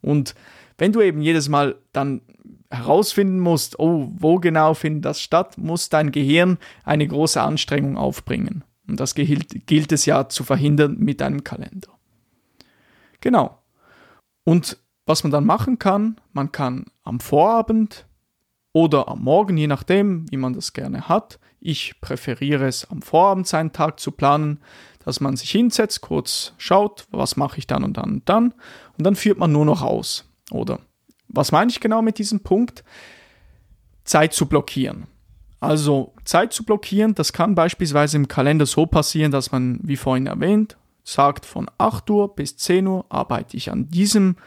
[0.02, 0.36] Und
[0.78, 2.22] wenn du eben jedes Mal dann
[2.70, 8.64] herausfinden musst, oh, wo genau findet das statt, muss dein Gehirn eine große Anstrengung aufbringen.
[8.90, 11.90] Und das gilt, gilt es ja zu verhindern mit einem Kalender.
[13.22, 13.62] Genau.
[14.44, 18.08] Und was man dann machen kann, man kann am Vorabend
[18.74, 21.40] oder am Morgen, je nachdem, wie man das gerne hat.
[21.60, 24.60] Ich präferiere es am Vorabend seinen Tag zu planen,
[25.04, 28.54] dass man sich hinsetzt, kurz schaut, was mache ich dann und dann und dann
[28.98, 30.26] und dann führt man nur noch aus.
[30.52, 30.80] Oder
[31.28, 32.84] was meine ich genau mit diesem Punkt?
[34.04, 35.08] Zeit zu blockieren.
[35.60, 40.28] Also Zeit zu blockieren, das kann beispielsweise im Kalender so passieren, dass man, wie vorhin
[40.28, 44.38] erwähnt, sagt, von 8 Uhr bis 10 Uhr arbeite ich an diesem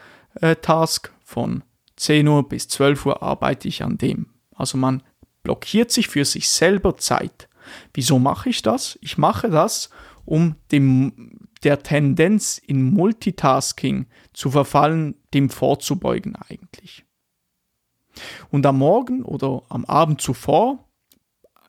[0.41, 1.63] äh, Task, von
[1.97, 4.27] 10 Uhr bis 12 Uhr arbeite ich an dem.
[4.55, 5.03] Also man
[5.43, 7.47] blockiert sich für sich selber Zeit.
[7.93, 8.97] Wieso mache ich das?
[9.01, 9.89] Ich mache das,
[10.25, 17.05] um dem, der Tendenz in Multitasking zu verfallen, dem vorzubeugen eigentlich.
[18.49, 20.87] Und am Morgen oder am Abend zuvor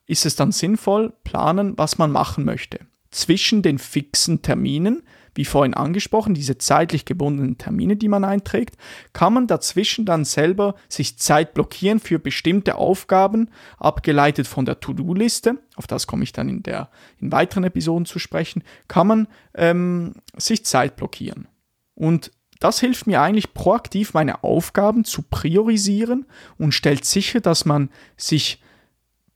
[0.07, 2.79] ist es dann sinnvoll, planen, was man machen möchte.
[3.11, 5.03] Zwischen den fixen Terminen,
[5.35, 8.77] wie vorhin angesprochen, diese zeitlich gebundenen Termine, die man einträgt,
[9.13, 15.59] kann man dazwischen dann selber sich Zeit blockieren für bestimmte Aufgaben, abgeleitet von der To-Do-Liste.
[15.75, 16.89] Auf das komme ich dann in, der,
[17.19, 18.63] in weiteren Episoden zu sprechen.
[18.87, 21.47] Kann man ähm, sich Zeit blockieren.
[21.93, 26.25] Und das hilft mir eigentlich proaktiv, meine Aufgaben zu priorisieren
[26.57, 28.61] und stellt sicher, dass man sich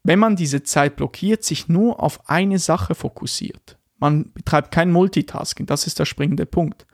[0.10, 3.78] wenn man diese Zeit blockiert, sich nur auf eine Sache fokussiert.
[4.00, 6.88] Man betreibt kein Multitasking, das ist der springende Punkt.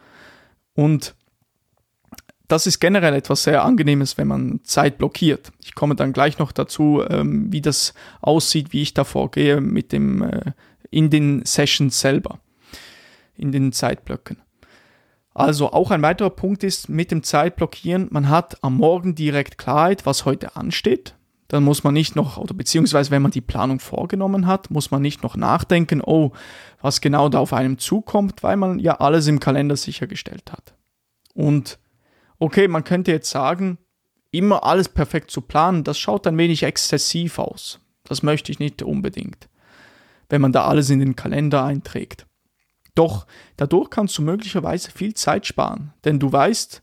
[0.74, 1.16] Und
[2.50, 5.54] das ist generell etwas sehr Angenehmes, wenn man Zeit blockiert.
[5.64, 9.94] Ich komme dann gleich noch dazu, ähm, wie das aussieht, wie ich da vorgehe mit
[9.94, 10.52] dem äh,
[10.92, 12.42] in den Sessions selber,
[13.38, 14.42] in den Zeitblöcken.
[15.34, 20.06] Also auch ein weiterer Punkt ist mit dem Zeitblockieren, man hat am Morgen direkt Klarheit,
[20.06, 21.16] was heute ansteht
[21.48, 25.02] dann muss man nicht noch, oder beziehungsweise wenn man die Planung vorgenommen hat, muss man
[25.02, 26.32] nicht noch nachdenken, oh,
[26.82, 30.74] was genau da auf einem zukommt, weil man ja alles im Kalender sichergestellt hat.
[31.34, 31.80] Und
[32.40, 33.78] okay, man könnte jetzt sagen,
[34.32, 37.80] immer alles perfekt zu planen, das schaut ein wenig exzessiv aus.
[38.04, 39.48] Das möchte ich nicht unbedingt,
[40.30, 42.26] wenn man da alles in den Kalender einträgt.
[42.96, 43.28] Doch
[43.58, 46.82] dadurch kannst du möglicherweise viel Zeit sparen, denn du weißt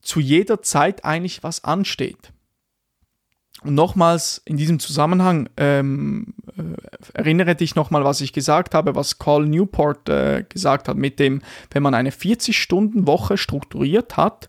[0.00, 2.32] zu jeder Zeit eigentlich, was ansteht.
[3.60, 6.62] Und nochmals in diesem Zusammenhang, ähm, äh,
[7.14, 11.42] erinnere dich nochmal, was ich gesagt habe, was Carl Newport äh, gesagt hat, mit dem,
[11.70, 14.48] wenn man eine 40-Stunden-Woche strukturiert hat,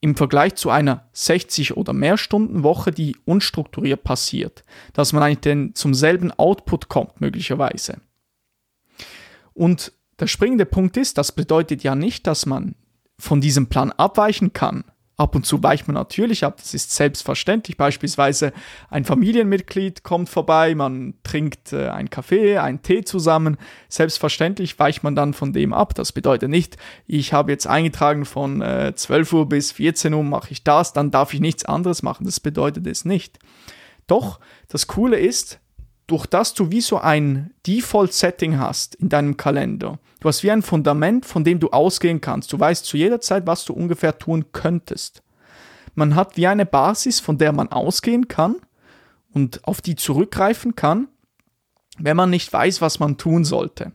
[0.00, 5.38] im Vergleich zu einer 60 oder mehr Stunden Woche, die unstrukturiert passiert, dass man eigentlich
[5.38, 8.02] den, zum selben Output kommt, möglicherweise.
[9.54, 12.74] Und der springende Punkt ist, das bedeutet ja nicht, dass man
[13.18, 14.84] von diesem Plan abweichen kann.
[15.16, 17.76] Ab und zu weicht man natürlich ab, das ist selbstverständlich.
[17.76, 18.52] Beispielsweise
[18.90, 23.56] ein Familienmitglied kommt vorbei, man trinkt äh, einen Kaffee, einen Tee zusammen.
[23.88, 25.94] Selbstverständlich weicht man dann von dem ab.
[25.94, 30.50] Das bedeutet nicht, ich habe jetzt eingetragen von äh, 12 Uhr bis 14 Uhr mache
[30.50, 32.24] ich das, dann darf ich nichts anderes machen.
[32.24, 33.38] Das bedeutet es nicht.
[34.08, 35.60] Doch, das Coole ist,
[36.06, 40.62] durch das du wie so ein Default-Setting hast in deinem Kalender, du hast wie ein
[40.62, 42.50] Fundament, von dem du ausgehen kannst.
[42.50, 45.22] Du weißt zu jeder Zeit, was du ungefähr tun könntest.
[45.94, 48.56] Man hat wie eine Basis, von der man ausgehen kann
[49.34, 51.08] und auf die zurückgreifen kann,
[51.98, 53.92] wenn man nicht weiß, was man tun sollte.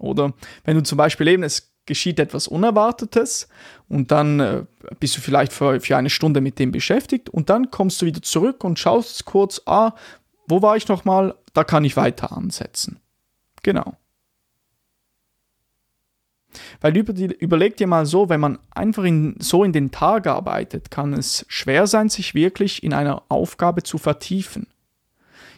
[0.00, 0.32] Oder
[0.64, 3.48] wenn du zum Beispiel eben, es geschieht etwas Unerwartetes
[3.88, 4.64] und dann äh,
[4.98, 8.20] bist du vielleicht für, für eine Stunde mit dem beschäftigt und dann kommst du wieder
[8.20, 9.92] zurück und schaust kurz, ah,
[10.48, 11.36] wo war ich nochmal?
[11.52, 12.98] Da kann ich weiter ansetzen.
[13.62, 13.96] Genau.
[16.80, 20.26] Weil über die, überleg dir mal so, wenn man einfach in, so in den Tag
[20.26, 24.66] arbeitet, kann es schwer sein, sich wirklich in einer Aufgabe zu vertiefen.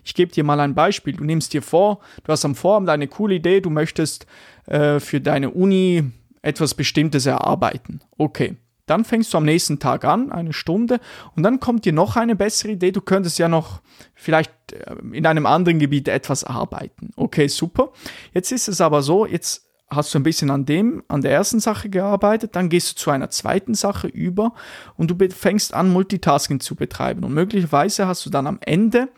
[0.04, 1.14] Ich gebe dir mal ein Beispiel.
[1.14, 4.26] Du nimmst dir vor, du hast am Vorabend eine coole Idee, du möchtest
[4.66, 6.10] äh, für deine Uni
[6.42, 8.00] etwas Bestimmtes erarbeiten.
[8.16, 8.56] Okay.
[8.86, 10.98] Dann fängst du am nächsten Tag an, eine Stunde,
[11.36, 12.90] und dann kommt dir noch eine bessere Idee.
[12.90, 13.82] Du könntest ja noch
[14.16, 17.10] vielleicht äh, in einem anderen Gebiet etwas arbeiten.
[17.14, 17.92] Okay, super.
[18.34, 21.58] Jetzt ist es aber so, jetzt hast du ein bisschen an dem, an der ersten
[21.58, 24.54] Sache gearbeitet, dann gehst du zu einer zweiten Sache über
[24.96, 27.24] und du fängst an, Multitasking zu betreiben.
[27.24, 29.08] Und möglicherweise hast du dann am Ende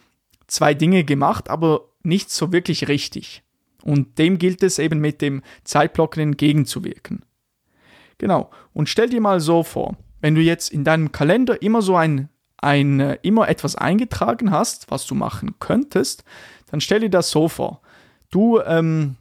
[0.47, 3.43] zwei Dinge gemacht, aber nicht so wirklich richtig.
[3.85, 7.25] Und dem gilt es eben mit dem Zeitblocken entgegenzuwirken.
[8.19, 8.51] Genau.
[8.73, 12.29] Und stell dir mal so vor, wenn du jetzt in deinem Kalender immer so ein,
[12.59, 16.25] ein äh, immer etwas eingetragen hast, was du machen könntest,
[16.71, 17.83] dann stell dir das so vor.
[18.31, 19.17] Du ähm,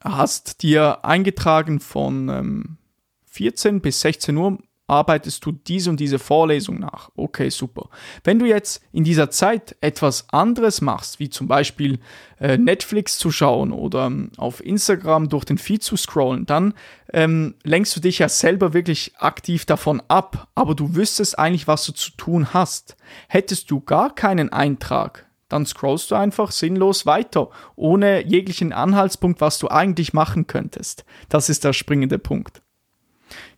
[0.00, 2.78] hast dir eingetragen von ähm,
[3.26, 7.10] 14 bis 16 Uhr arbeitest du diese und diese Vorlesung nach.
[7.16, 7.88] Okay, super.
[8.22, 11.98] Wenn du jetzt in dieser Zeit etwas anderes machst, wie zum Beispiel
[12.38, 16.74] äh, Netflix zu schauen oder ähm, auf Instagram durch den Feed zu scrollen, dann
[17.12, 21.84] ähm, lenkst du dich ja selber wirklich aktiv davon ab, aber du wüsstest eigentlich, was
[21.84, 22.96] du zu tun hast.
[23.28, 29.58] Hättest du gar keinen Eintrag, dann scrollst du einfach sinnlos weiter, ohne jeglichen Anhaltspunkt, was
[29.58, 31.04] du eigentlich machen könntest.
[31.28, 32.62] Das ist der springende Punkt.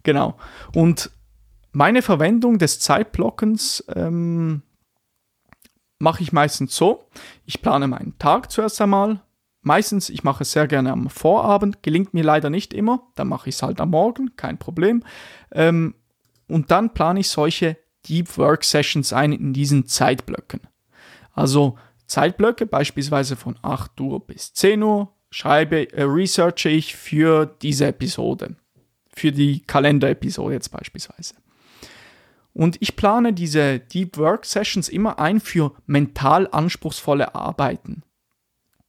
[0.02, 0.36] Genau.
[0.74, 1.10] Und
[1.72, 4.62] meine Verwendung des Zeitblockens ähm,
[5.98, 7.08] mache ich meistens so.
[7.44, 9.20] Ich plane meinen Tag zuerst einmal.
[9.62, 13.02] Meistens, ich mache es sehr gerne am Vorabend, gelingt mir leider nicht immer.
[13.16, 15.02] Dann mache ich es halt am Morgen, kein Problem.
[15.52, 15.94] Ähm,
[16.46, 17.76] und dann plane ich solche
[18.08, 20.60] Deep Work Sessions ein in diesen Zeitblöcken.
[21.38, 27.86] Also Zeitblöcke beispielsweise von 8 Uhr bis 10 Uhr schreibe, äh, researche ich für diese
[27.86, 28.56] Episode.
[29.14, 31.34] Für die Kalenderepisode jetzt beispielsweise.
[32.52, 38.02] Und ich plane diese Deep Work Sessions immer ein für mental anspruchsvolle Arbeiten.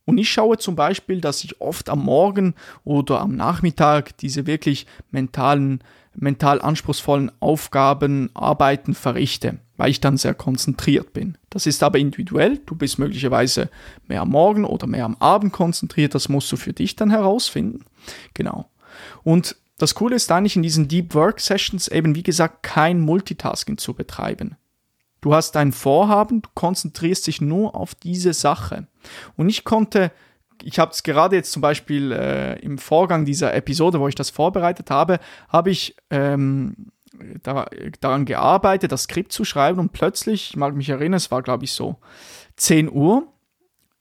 [0.06, 4.88] Und ich schaue zum Beispiel, dass ich oft am Morgen oder am Nachmittag diese wirklich
[5.12, 5.84] mentalen,
[6.16, 11.38] mental anspruchsvollen Aufgaben, Arbeiten verrichte, weil ich dann sehr konzentriert bin.
[11.50, 12.60] Das ist aber individuell.
[12.66, 13.70] Du bist möglicherweise
[14.10, 16.14] mehr am Morgen oder mehr am Abend konzentriert.
[16.14, 17.86] Das musst du für dich dann herausfinden.
[18.34, 18.70] Genau.
[19.24, 23.78] Und das Coole ist eigentlich in diesen Deep Work Sessions eben, wie gesagt, kein Multitasking
[23.78, 24.58] zu betreiben.
[25.22, 28.86] Du hast ein Vorhaben, du konzentrierst dich nur auf diese Sache.
[29.38, 30.12] Und ich konnte,
[30.62, 34.30] ich habe es gerade jetzt zum Beispiel äh, im Vorgang dieser Episode, wo ich das
[34.30, 36.92] vorbereitet habe, habe ich ähm,
[37.44, 37.66] da,
[38.02, 41.66] daran gearbeitet, das Skript zu schreiben und plötzlich, ich mag mich erinnern, es war glaube
[41.66, 41.98] ich so
[42.58, 43.28] 10 Uhr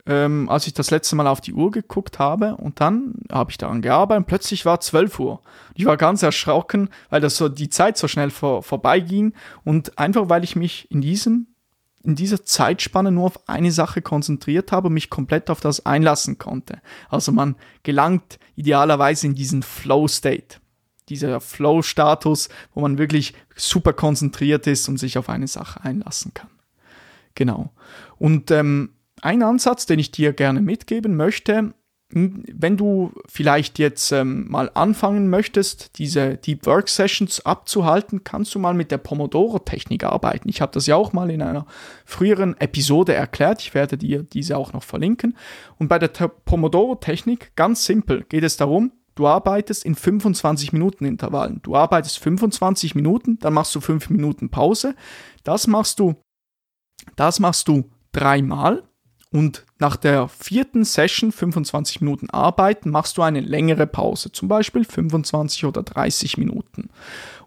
[0.08, 3.58] ähm, als ich das letzte Mal auf die Uhr geguckt habe und dann habe ich
[3.58, 5.42] daran gearbeitet und plötzlich war 12 Uhr.
[5.74, 10.30] Ich war ganz erschrocken, weil das so die Zeit so schnell vor, vorbeiging und einfach
[10.30, 11.46] weil ich mich in diesem
[12.04, 16.38] in dieser Zeitspanne nur auf eine Sache konzentriert habe und mich komplett auf das einlassen
[16.38, 16.80] konnte.
[17.10, 20.58] Also man gelangt idealerweise in diesen Flow-State.
[21.08, 26.50] Dieser Flow-Status, wo man wirklich super konzentriert ist und sich auf eine Sache einlassen kann.
[27.34, 27.72] Genau.
[28.18, 28.90] Und ähm,
[29.22, 31.72] ein Ansatz, den ich dir gerne mitgeben möchte,
[32.10, 38.58] wenn du vielleicht jetzt ähm, mal anfangen möchtest, diese Deep Work Sessions abzuhalten, kannst du
[38.58, 40.48] mal mit der Pomodoro-Technik arbeiten.
[40.48, 41.66] Ich habe das ja auch mal in einer
[42.06, 43.60] früheren Episode erklärt.
[43.60, 45.36] Ich werde dir diese auch noch verlinken.
[45.76, 51.60] Und bei der Pomodoro-Technik, ganz simpel, geht es darum, du arbeitest in 25 Minuten Intervallen.
[51.62, 54.94] Du arbeitest 25 Minuten, dann machst du 5 Minuten Pause.
[55.44, 56.14] Das machst du,
[57.16, 58.84] das machst du dreimal
[59.30, 64.84] und nach der vierten Session, 25 Minuten arbeiten, machst du eine längere Pause, zum Beispiel
[64.84, 66.88] 25 oder 30 Minuten.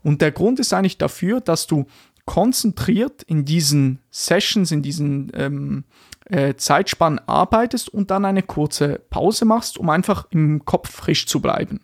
[0.03, 1.86] Und der Grund ist eigentlich dafür, dass du
[2.25, 5.86] konzentriert in diesen Sessions, in diesen ähm,
[6.25, 11.41] äh, Zeitspannen arbeitest und dann eine kurze Pause machst, um einfach im Kopf frisch zu
[11.41, 11.81] bleiben.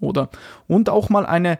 [0.00, 0.30] Oder
[0.66, 1.58] und auch mal eine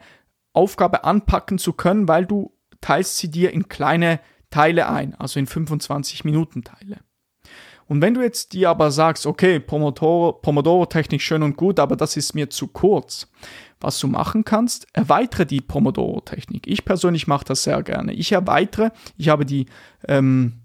[0.52, 5.46] Aufgabe anpacken zu können, weil du teilst sie dir in kleine Teile ein, also in
[5.46, 6.98] 25 Minuten Teile.
[7.90, 12.34] Und wenn du jetzt dir aber sagst, okay, Pomodoro-Technik schön und gut, aber das ist
[12.34, 13.28] mir zu kurz,
[13.80, 16.68] was du machen kannst, erweitere die Pomodoro-Technik.
[16.68, 18.12] Ich persönlich mache das sehr gerne.
[18.12, 19.66] Ich erweitere, ich habe die,
[20.06, 20.59] ähm,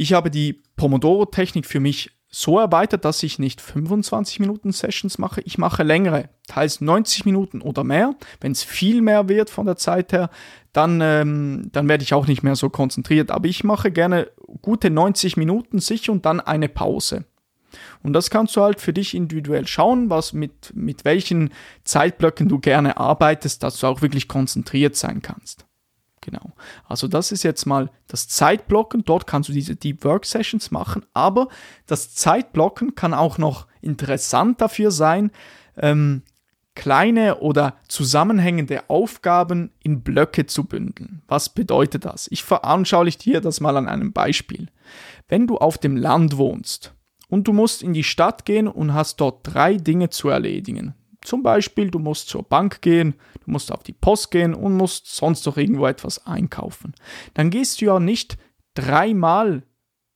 [0.00, 5.42] ich habe die Pomodoro-Technik für mich so erweitert, dass ich nicht 25 Minuten Sessions mache,
[5.42, 8.14] ich mache längere, teils 90 Minuten oder mehr.
[8.40, 10.30] Wenn es viel mehr wird von der Zeit her,
[10.72, 13.30] dann, ähm, dann werde ich auch nicht mehr so konzentriert.
[13.30, 14.30] Aber ich mache gerne
[14.62, 17.26] gute 90 Minuten sicher und dann eine Pause.
[18.02, 21.50] Und das kannst du halt für dich individuell schauen, was mit, mit welchen
[21.84, 25.66] Zeitblöcken du gerne arbeitest, dass du auch wirklich konzentriert sein kannst.
[26.20, 26.52] Genau.
[26.86, 29.04] Also das ist jetzt mal das Zeitblocken.
[29.04, 31.06] Dort kannst du diese Deep Work Sessions machen.
[31.14, 31.48] Aber
[31.86, 35.30] das Zeitblocken kann auch noch interessant dafür sein,
[35.76, 36.22] ähm,
[36.74, 41.22] kleine oder zusammenhängende Aufgaben in Blöcke zu bündeln.
[41.26, 42.28] Was bedeutet das?
[42.30, 44.68] Ich veranschauliche dir das mal an einem Beispiel.
[45.28, 46.94] Wenn du auf dem Land wohnst
[47.28, 50.94] und du musst in die Stadt gehen und hast dort drei Dinge zu erledigen.
[51.22, 55.14] Zum Beispiel, du musst zur Bank gehen, du musst auf die Post gehen und musst
[55.14, 56.94] sonst noch irgendwo etwas einkaufen.
[57.34, 58.38] Dann gehst du ja nicht
[58.74, 59.62] dreimal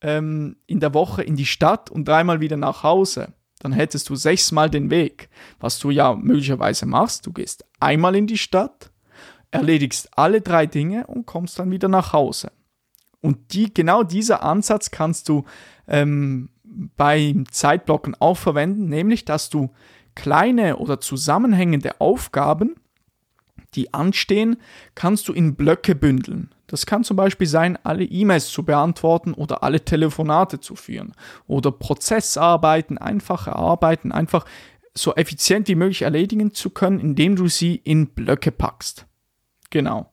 [0.01, 3.33] ähm, in der Woche in die Stadt und dreimal wieder nach Hause.
[3.59, 5.29] Dann hättest du sechsmal den Weg.
[5.59, 8.91] Was du ja möglicherweise machst, du gehst einmal in die Stadt,
[9.51, 12.51] erledigst alle drei Dinge und kommst dann wieder nach Hause.
[13.21, 15.45] Und die, genau dieser Ansatz kannst du
[15.87, 19.71] ähm, beim Zeitblocken auch verwenden, nämlich dass du
[20.15, 22.75] kleine oder zusammenhängende Aufgaben,
[23.75, 24.57] die anstehen,
[24.95, 26.53] kannst du in Blöcke bündeln.
[26.67, 31.13] Das kann zum Beispiel sein, alle E-Mails zu beantworten oder alle Telefonate zu führen
[31.47, 34.45] oder Prozessarbeiten, einfache Arbeiten einfach
[34.93, 39.05] so effizient wie möglich erledigen zu können, indem du sie in Blöcke packst.
[39.69, 40.11] Genau.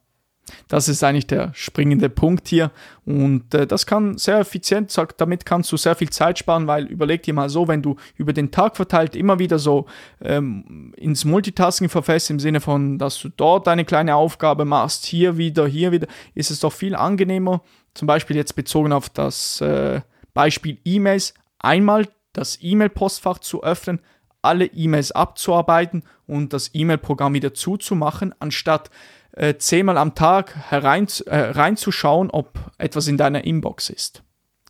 [0.69, 2.71] Das ist eigentlich der springende Punkt hier.
[3.05, 6.87] Und äh, das kann sehr effizient, sagt, damit kannst du sehr viel Zeit sparen, weil
[6.87, 9.87] überleg dir mal so, wenn du über den Tag verteilt immer wieder so
[10.21, 15.37] ähm, ins Multitasking verfällst, im Sinne von, dass du dort eine kleine Aufgabe machst, hier
[15.37, 17.63] wieder, hier wieder, ist es doch viel angenehmer.
[17.95, 20.01] Zum Beispiel jetzt bezogen auf das äh,
[20.35, 24.01] Beispiel E-Mails, einmal das E-Mail-Postfach zu öffnen,
[24.43, 28.91] alle E-Mails abzuarbeiten und das E-Mail-Programm wieder zuzumachen, anstatt
[29.33, 34.23] äh, zehnmal am Tag herein, äh, reinzuschauen, ob etwas in deiner Inbox ist.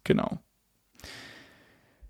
[0.05, 0.39] Genau.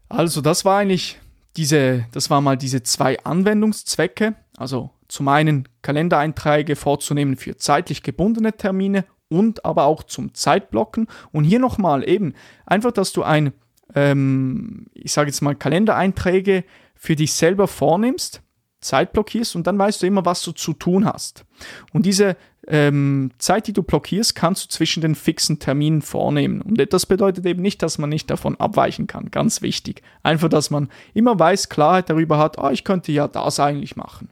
[0.08, 1.18] Also das war eigentlich
[1.56, 4.34] diese, das war mal diese zwei Anwendungszwecke.
[4.56, 11.06] Also zum einen Kalendereinträge vorzunehmen für zeitlich gebundene Termine und aber auch zum Zeitblocken.
[11.32, 12.34] Und hier nochmal eben
[12.66, 13.52] einfach, dass du ein,
[13.94, 18.42] ähm, ich sage jetzt mal Kalendereinträge für dich selber vornimmst
[18.82, 21.44] Zeit blockierst und dann weißt du immer, was du zu tun hast.
[21.92, 26.60] Und diese ähm, Zeit, die du blockierst, kannst du zwischen den fixen Terminen vornehmen.
[26.60, 29.30] Und das bedeutet eben nicht, dass man nicht davon abweichen kann.
[29.30, 30.02] Ganz wichtig.
[30.22, 34.30] Einfach, dass man immer weiß, Klarheit darüber hat, oh, ich könnte ja das eigentlich machen.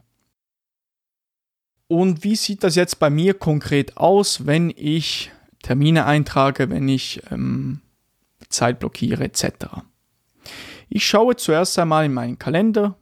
[1.87, 7.21] Und wie sieht das jetzt bei mir konkret aus, wenn ich Termine eintrage, wenn ich
[7.31, 7.81] ähm,
[8.49, 9.45] Zeit blockiere etc.
[10.89, 12.95] Ich schaue zuerst einmal in meinen Kalender,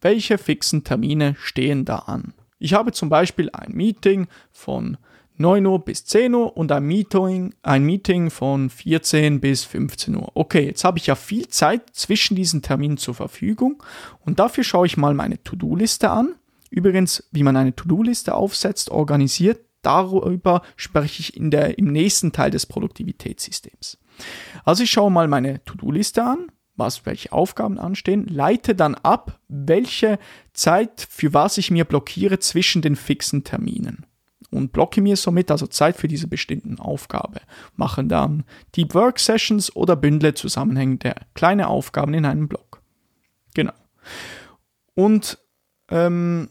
[0.00, 2.34] welche fixen Termine stehen da an?
[2.58, 4.96] Ich habe zum Beispiel ein Meeting von
[5.36, 10.32] 9 Uhr bis 10 Uhr und ein Meeting, ein Meeting von 14 bis 15 Uhr.
[10.34, 13.82] Okay, jetzt habe ich ja viel Zeit zwischen diesen Terminen zur Verfügung
[14.24, 16.34] und dafür schaue ich mal meine To-Do-Liste an.
[16.70, 22.50] Übrigens, wie man eine To-Do-Liste aufsetzt, organisiert, darüber spreche ich in der, im nächsten Teil
[22.50, 23.98] des Produktivitätssystems.
[24.64, 30.18] Also ich schaue mal meine To-Do-Liste an was, welche Aufgaben anstehen, leite dann ab, welche
[30.52, 34.06] Zeit für was ich mir blockiere zwischen den fixen Terminen
[34.50, 37.40] und blocke mir somit also Zeit für diese bestimmten Aufgabe.
[37.76, 38.44] Machen dann
[38.76, 42.82] Deep Work Sessions oder bündle zusammenhängende kleine Aufgaben in einem Block.
[43.54, 43.74] Genau.
[44.94, 45.38] Und
[45.90, 46.48] ähm,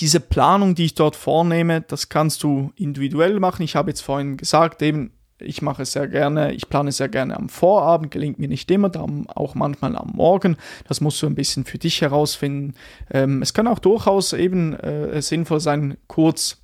[0.00, 3.62] diese Planung, die ich dort vornehme, das kannst du individuell machen.
[3.62, 7.36] Ich habe jetzt vorhin gesagt, eben ich mache es sehr gerne, ich plane sehr gerne
[7.36, 10.56] am Vorabend, gelingt mir nicht immer, darum auch manchmal am Morgen.
[10.86, 12.74] Das musst du ein bisschen für dich herausfinden.
[13.10, 16.58] Ähm, es kann auch durchaus eben äh, sinnvoll sein, kurz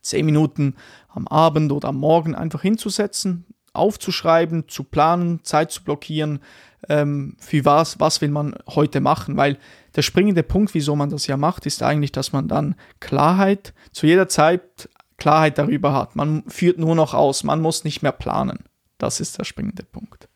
[0.00, 0.74] zehn Minuten
[1.08, 6.40] am Abend oder am Morgen einfach hinzusetzen, aufzuschreiben, zu planen, Zeit zu blockieren,
[6.88, 9.58] ähm, für was, was will man heute machen, weil
[9.94, 14.06] der springende Punkt, wieso man das ja macht, ist eigentlich, dass man dann Klarheit zu
[14.06, 14.88] jeder Zeit
[15.22, 16.16] Klarheit darüber hat.
[16.16, 18.64] Man führt nur noch aus, man muss nicht mehr planen.
[18.98, 20.28] Das ist der springende Punkt.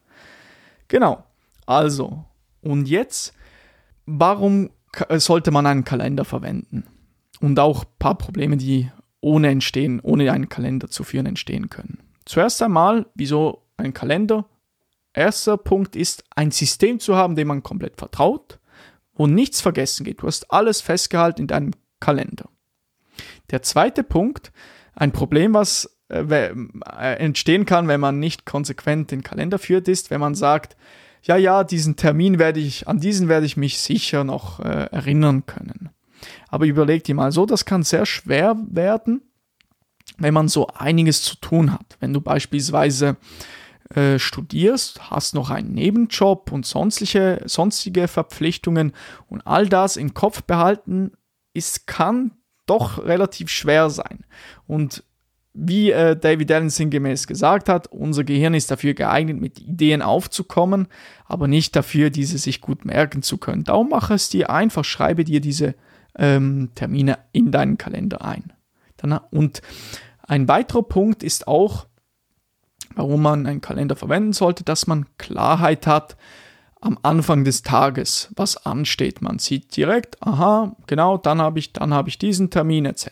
[0.86, 1.24] Genau.
[1.66, 2.24] Also,
[2.60, 3.34] und jetzt,
[4.06, 4.70] warum
[5.10, 6.84] sollte man einen Kalender verwenden?
[7.40, 8.88] Und auch ein paar Probleme, die
[9.20, 11.98] ohne entstehen, ohne einen Kalender zu führen, entstehen können.
[12.24, 14.48] Zuerst einmal, wieso ein Kalender?
[15.12, 18.60] Erster Punkt ist, ein System zu haben, dem man komplett vertraut,
[19.14, 20.22] wo nichts vergessen geht.
[20.22, 22.48] Du hast alles festgehalten in deinem Kalender.
[23.50, 24.52] Der zweite Punkt,
[24.96, 30.10] ein Problem, was äh, äh, entstehen kann, wenn man nicht konsequent den Kalender führt, ist,
[30.10, 30.76] wenn man sagt,
[31.22, 35.44] ja, ja, diesen Termin werde ich, an diesen werde ich mich sicher noch äh, erinnern
[35.46, 35.90] können.
[36.48, 39.22] Aber überleg dir mal so, das kann sehr schwer werden,
[40.18, 41.96] wenn man so einiges zu tun hat.
[42.00, 43.16] Wenn du beispielsweise
[43.94, 48.92] äh, studierst, hast noch einen Nebenjob und sonstige, sonstige Verpflichtungen
[49.28, 51.12] und all das im Kopf behalten,
[51.52, 52.32] ist, kann
[52.66, 54.24] doch relativ schwer sein.
[54.66, 55.04] Und
[55.54, 60.88] wie äh, David Allen sinngemäß gesagt hat, unser Gehirn ist dafür geeignet, mit Ideen aufzukommen,
[61.24, 63.64] aber nicht dafür, diese sich gut merken zu können.
[63.64, 65.74] Darum mache es dir einfach, schreibe dir diese
[66.18, 68.52] ähm, Termine in deinen Kalender ein.
[69.30, 69.62] Und
[70.22, 71.86] ein weiterer Punkt ist auch,
[72.94, 76.16] warum man einen Kalender verwenden sollte, dass man Klarheit hat
[76.80, 79.22] am Anfang des Tages, was ansteht.
[79.22, 83.10] Man sieht direkt, aha, genau, dann habe ich, dann habe ich diesen Termin etc.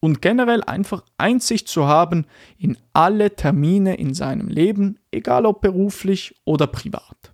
[0.00, 2.26] Und generell einfach Einsicht zu haben
[2.58, 7.32] in alle Termine in seinem Leben, egal ob beruflich oder privat.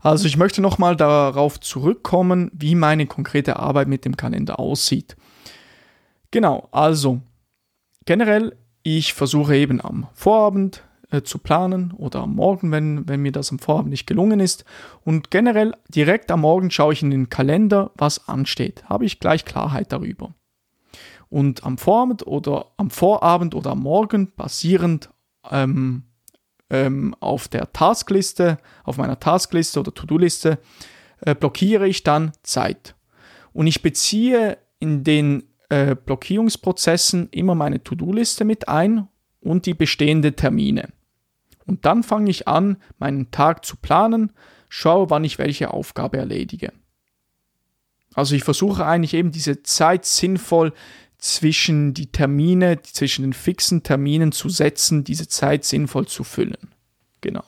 [0.00, 5.16] Also ich möchte nochmal darauf zurückkommen, wie meine konkrete Arbeit mit dem Kalender aussieht.
[6.30, 7.22] Genau, also
[8.04, 10.84] generell, ich versuche eben am Vorabend
[11.14, 14.64] äh, zu planen oder am Morgen, wenn, wenn mir das am Vorabend nicht gelungen ist.
[15.04, 18.84] Und generell direkt am Morgen schaue ich in den Kalender, was ansteht.
[18.88, 20.34] Habe ich gleich Klarheit darüber.
[21.28, 25.10] Und am Vorabend oder am Vorabend oder am Morgen basierend
[25.50, 26.04] ähm,
[26.70, 30.58] ähm, auf der Taskliste, auf meiner Taskliste oder To-Do-Liste,
[31.20, 32.96] äh, blockiere ich dann Zeit.
[33.52, 39.08] Und ich beziehe in den äh, Blockierungsprozessen immer meine To-Do-Liste mit ein
[39.40, 40.88] und die bestehenden Termine.
[41.66, 44.32] Und dann fange ich an, meinen Tag zu planen,
[44.68, 46.72] schaue, wann ich welche Aufgabe erledige.
[48.14, 50.72] Also ich versuche eigentlich eben diese Zeit sinnvoll
[51.18, 56.74] zwischen die Termine, zwischen den fixen Terminen zu setzen, diese Zeit sinnvoll zu füllen.
[57.20, 57.44] Genau.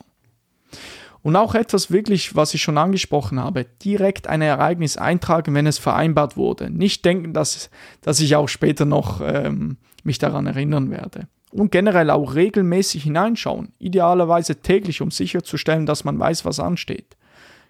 [1.22, 5.76] Und auch etwas wirklich, was ich schon angesprochen habe, direkt ein Ereignis eintragen, wenn es
[5.76, 6.70] vereinbart wurde.
[6.70, 7.68] Nicht denken, dass,
[8.00, 11.26] dass ich auch später noch ähm, mich daran erinnern werde.
[11.52, 17.16] Und generell auch regelmäßig hineinschauen, idealerweise täglich, um sicherzustellen, dass man weiß, was ansteht.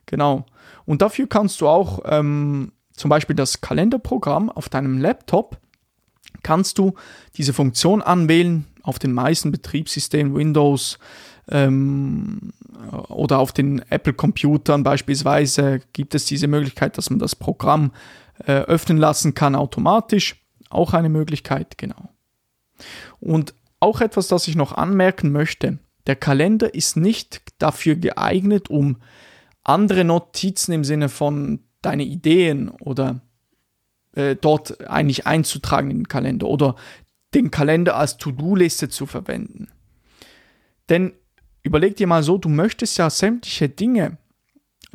[0.06, 0.46] Genau.
[0.86, 5.58] Und dafür kannst du auch ähm, zum Beispiel das Kalenderprogramm auf deinem Laptop,
[6.42, 6.94] kannst du
[7.36, 10.98] diese Funktion anwählen auf den meisten Betriebssystemen, Windows,
[11.48, 12.52] ähm,
[13.08, 17.92] oder auf den Apple-Computern beispielsweise gibt es diese Möglichkeit, dass man das Programm
[18.46, 20.42] äh, öffnen lassen kann automatisch.
[20.68, 22.10] Auch eine Möglichkeit, genau.
[23.20, 23.54] Und
[23.86, 25.78] auch etwas, das ich noch anmerken möchte.
[26.06, 28.96] Der Kalender ist nicht dafür geeignet, um
[29.62, 33.20] andere Notizen im Sinne von deine Ideen oder
[34.12, 36.74] äh, dort eigentlich einzutragen in den Kalender oder
[37.34, 39.68] den Kalender als To-Do-Liste zu verwenden.
[40.88, 41.12] Denn
[41.62, 44.18] überleg dir mal so, du möchtest ja sämtliche Dinge,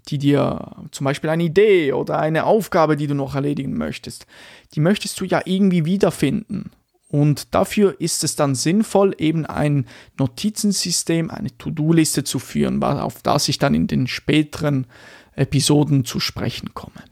[0.07, 4.25] die dir zum Beispiel eine Idee oder eine Aufgabe, die du noch erledigen möchtest,
[4.73, 6.71] die möchtest du ja irgendwie wiederfinden.
[7.11, 9.85] Und dafür ist es dann sinnvoll, eben ein
[10.17, 14.87] Notizensystem, eine To-Do-Liste zu führen, auf das ich dann in den späteren
[15.35, 17.03] Episoden zu sprechen komme.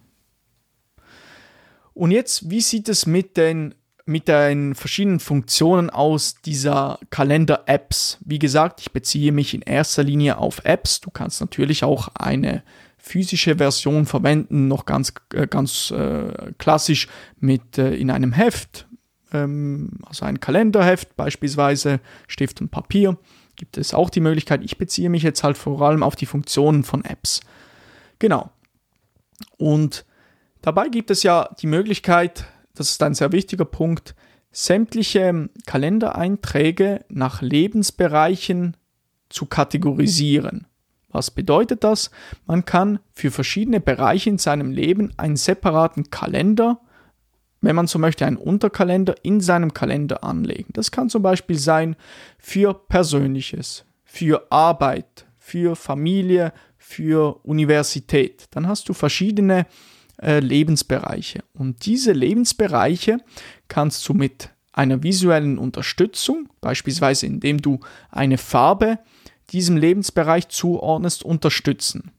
[1.94, 3.76] Und jetzt, wie sieht es mit den
[4.06, 8.18] mit den verschiedenen Funktionen aus dieser Kalender-Apps.
[8.26, 11.00] Wie gesagt, ich beziehe mich in erster Linie auf Apps.
[11.00, 12.64] Du kannst natürlich auch eine
[12.98, 17.08] physische Version verwenden, noch ganz, äh, ganz äh, klassisch
[17.40, 18.88] mit äh, in einem Heft,
[19.34, 23.18] ähm, also ein Kalenderheft beispielsweise, Stift und Papier.
[23.56, 24.64] Gibt es auch die Möglichkeit.
[24.64, 27.42] Ich beziehe mich jetzt halt vor allem auf die Funktionen von Apps.
[28.20, 28.52] Genau.
[29.58, 30.06] Und
[30.62, 34.16] dabei gibt es ja die Möglichkeit, das ist ein sehr wichtiger Punkt,
[34.52, 38.78] sämtliche Kalendereinträge nach Lebensbereichen
[39.30, 40.66] zu kategorisieren.
[41.12, 42.12] Was bedeutet das?
[42.46, 46.80] Man kann für verschiedene Bereiche in seinem Leben einen separaten Kalender,
[47.62, 50.70] wenn man so möchte, einen Unterkalender in seinem Kalender anlegen.
[50.74, 51.96] Das kann zum Beispiel sein
[52.38, 58.48] für Persönliches, für Arbeit, für Familie, für Universität.
[58.52, 59.66] Dann hast du verschiedene
[60.22, 61.44] äh, Lebensbereiche.
[61.54, 63.18] Und diese Lebensbereiche
[63.68, 67.80] kannst du mit einer visuellen Unterstützung, beispielsweise indem du
[68.10, 69.00] eine Farbe
[69.52, 72.12] diesem Lebensbereich zuordnest, unterstützen.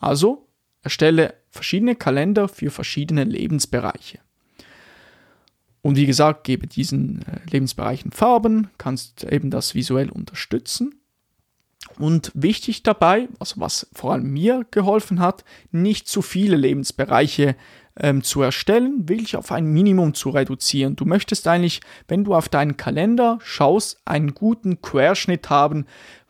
[0.00, 0.48] Also
[0.82, 4.18] erstelle verschiedene Kalender für verschiedene Lebensbereiche.
[5.82, 10.94] Und wie gesagt, gebe diesen äh, Lebensbereichen Farben, kannst eben das visuell unterstützen
[11.98, 17.56] und wichtig dabei, also was vor allem mir geholfen hat, nicht zu viele Lebensbereiche
[17.96, 20.96] ähm, zu erstellen, wirklich auf ein Minimum zu reduzieren.
[20.96, 25.86] Du möchtest eigentlich, wenn du auf deinen Kalender schaust, einen guten Querschnitt haben,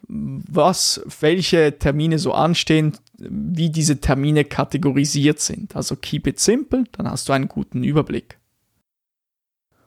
[0.09, 5.77] was, welche Termine so anstehen, wie diese Termine kategorisiert sind.
[5.77, 8.39] Also keep it simple, dann hast du einen guten Überblick.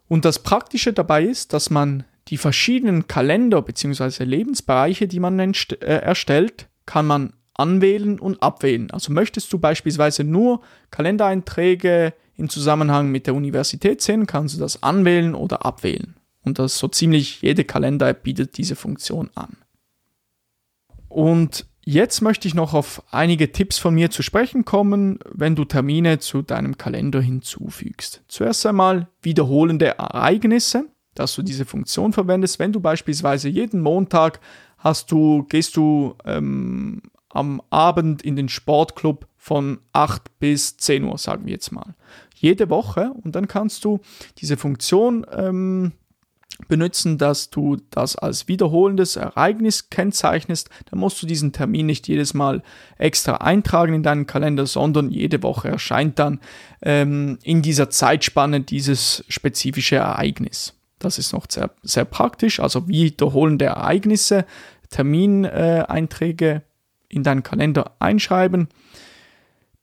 [0.07, 4.23] Und das Praktische dabei ist, dass man die verschiedenen Kalender bzw.
[4.23, 8.91] Lebensbereiche, die man äh, erstellt, kann man anwählen und abwählen.
[8.91, 10.61] Also möchtest du beispielsweise nur
[10.91, 16.15] Kalendereinträge im Zusammenhang mit der Universität sehen, kannst du das anwählen oder abwählen.
[16.43, 19.57] Und das so ziemlich jede Kalender-App bietet diese Funktion an.
[21.07, 25.63] Und jetzt möchte ich noch auf einige Tipps von mir zu sprechen kommen, wenn du
[25.63, 28.23] Termine zu deinem Kalender hinzufügst.
[28.27, 32.59] Zuerst einmal wiederholende Ereignisse, dass du diese Funktion verwendest.
[32.59, 34.41] Wenn du beispielsweise jeden Montag
[34.77, 41.17] hast du, gehst du ähm, am Abend in den Sportclub von 8 bis 10 Uhr,
[41.17, 41.95] sagen wir jetzt mal.
[42.35, 43.99] Jede Woche und dann kannst du
[44.39, 45.93] diese Funktion ähm,
[46.67, 52.33] benutzen, dass du das als wiederholendes Ereignis kennzeichnest, dann musst du diesen Termin nicht jedes
[52.33, 52.63] Mal
[52.97, 56.39] extra eintragen in deinen Kalender, sondern jede Woche erscheint dann
[56.81, 60.73] ähm, in dieser Zeitspanne dieses spezifische Ereignis.
[60.99, 64.45] Das ist noch sehr, sehr praktisch, also wiederholende Ereignisse,
[64.89, 66.63] Termineinträge
[67.09, 68.69] in deinen Kalender einschreiben.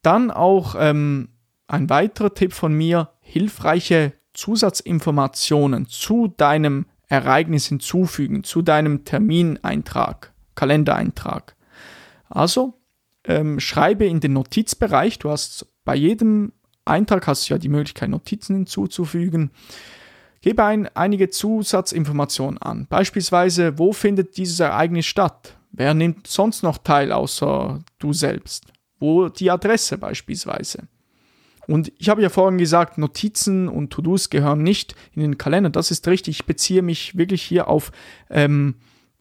[0.01, 1.29] Dann auch ähm,
[1.69, 11.55] ein weiterer Tipp von mir, hilfreiche Zusatzinformationen zu deinem Ereignis hinzufügen, zu deinem Termineintrag, Kalendereintrag.
[12.29, 12.75] Also
[13.25, 16.53] ähm, schreibe in den Notizbereich, du hast bei jedem
[16.85, 19.51] Eintrag hast du ja die Möglichkeit, Notizen hinzuzufügen.
[20.41, 22.87] Gebe ein, einige Zusatzinformationen an.
[22.89, 25.57] Beispielsweise, wo findet dieses Ereignis statt?
[25.71, 28.73] Wer nimmt sonst noch teil außer du selbst?
[28.99, 30.89] Wo die Adresse beispielsweise?
[31.67, 35.71] Und ich habe ja vorhin gesagt, Notizen und To-Dos gehören nicht in den Kalender.
[35.71, 36.41] Das ist richtig.
[36.41, 37.93] Ich beziehe mich wirklich hier auf
[38.31, 38.77] ähm,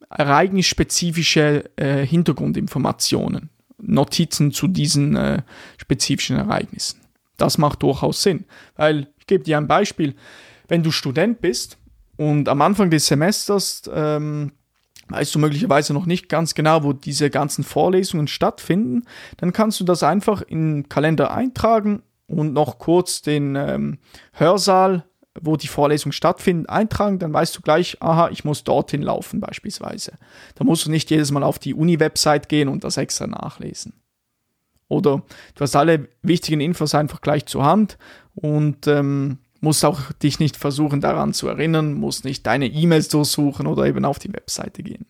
[0.09, 3.49] ereignisspezifische äh, Hintergrundinformationen.
[3.77, 5.41] Notizen zu diesen äh,
[5.77, 7.01] spezifischen Ereignissen.
[7.37, 8.45] Das macht durchaus Sinn.
[8.75, 10.15] Weil, ich gebe dir ein Beispiel,
[10.67, 11.77] wenn du Student bist
[12.17, 14.51] und am Anfang des Semesters ähm,
[15.09, 19.03] weißt du möglicherweise noch nicht ganz genau, wo diese ganzen Vorlesungen stattfinden,
[19.37, 23.99] dann kannst du das einfach in den Kalender eintragen und noch kurz den ähm,
[24.33, 25.05] Hörsaal,
[25.39, 30.13] wo die Vorlesung stattfindet, eintragen, dann weißt du gleich, aha, ich muss dorthin laufen beispielsweise.
[30.55, 33.93] Da musst du nicht jedes Mal auf die Uni-Website gehen und das extra nachlesen.
[34.89, 35.23] Oder
[35.55, 37.97] du hast alle wichtigen Infos einfach gleich zur Hand
[38.35, 43.67] und ähm, musst auch dich nicht versuchen daran zu erinnern, musst nicht deine E-Mails durchsuchen
[43.67, 45.05] oder eben auf die Webseite gehen.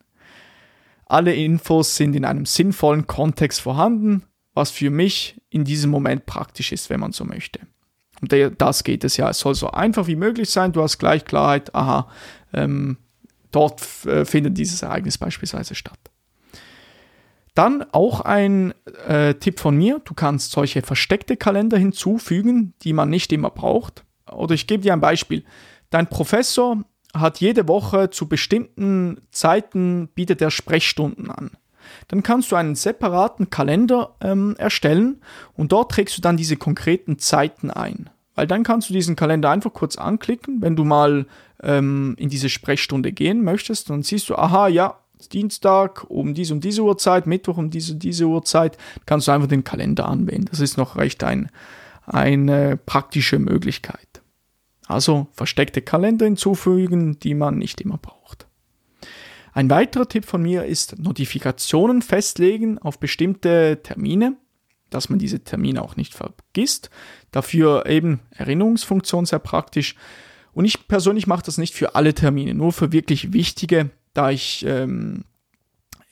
[1.07, 6.72] Alle Infos sind in einem sinnvollen Kontext vorhanden was für mich in diesem Moment praktisch
[6.72, 7.60] ist, wenn man so möchte.
[8.22, 9.30] Und das geht es ja.
[9.30, 10.72] Es soll so einfach wie möglich sein.
[10.72, 12.10] Du hast gleich Klarheit, aha,
[12.54, 12.97] ähm,
[13.52, 15.99] dort äh, findet dieses Ereignis beispielsweise statt.
[17.54, 18.74] Dann auch ein
[19.08, 24.06] äh, Tipp von mir, du kannst solche versteckte Kalender hinzufügen, die man nicht immer braucht.
[24.32, 25.43] Oder ich gebe dir ein Beispiel.
[25.89, 31.52] Dein Professor hat jede Woche zu bestimmten Zeiten bietet er Sprechstunden an
[32.07, 35.21] dann kannst du einen separaten Kalender ähm, erstellen
[35.53, 38.09] und dort trägst du dann diese konkreten Zeiten ein.
[38.35, 41.25] Weil dann kannst du diesen Kalender einfach kurz anklicken, wenn du mal
[41.61, 43.89] ähm, in diese Sprechstunde gehen möchtest.
[43.89, 44.97] Dann siehst du, aha, ja,
[45.31, 49.63] Dienstag um diese um diese Uhrzeit, Mittwoch um diese diese Uhrzeit, kannst du einfach den
[49.63, 50.45] Kalender anwählen.
[50.45, 51.49] Das ist noch recht ein,
[52.05, 54.21] eine praktische Möglichkeit.
[54.87, 58.20] Also versteckte Kalender hinzufügen, die man nicht immer braucht.
[59.54, 64.38] Ein weiterer Tipp von mir ist Notifikationen festlegen auf bestimmte Termine,
[64.89, 66.89] dass man diese Termine auch nicht vergisst.
[67.32, 69.95] Dafür eben Erinnerungsfunktion sehr praktisch.
[70.54, 74.66] Und ich persönlich mache das nicht für alle Termine, nur für wirklich wichtige, da ich
[74.68, 75.24] ähm,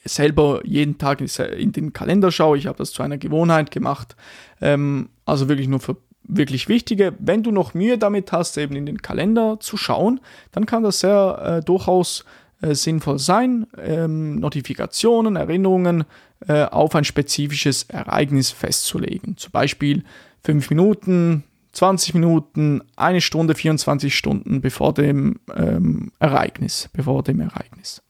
[0.05, 2.57] selber jeden Tag in den Kalender schaue.
[2.57, 4.15] Ich habe das zu einer Gewohnheit gemacht.
[4.61, 7.13] Ähm, also wirklich nur für wirklich wichtige.
[7.19, 10.19] Wenn du noch Mühe damit hast, eben in den Kalender zu schauen,
[10.51, 12.23] dann kann das sehr äh, durchaus
[12.61, 16.03] äh, sinnvoll sein, ähm, Notifikationen, Erinnerungen
[16.47, 19.37] äh, auf ein spezifisches Ereignis festzulegen.
[19.37, 20.03] Zum Beispiel
[20.43, 21.43] 5 Minuten,
[21.73, 28.01] 20 Minuten, eine Stunde, 24 Stunden bevor dem ähm, Ereignis, bevor dem Ereignis.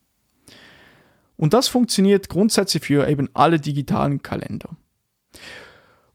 [1.36, 4.70] Und das funktioniert grundsätzlich für eben alle digitalen Kalender.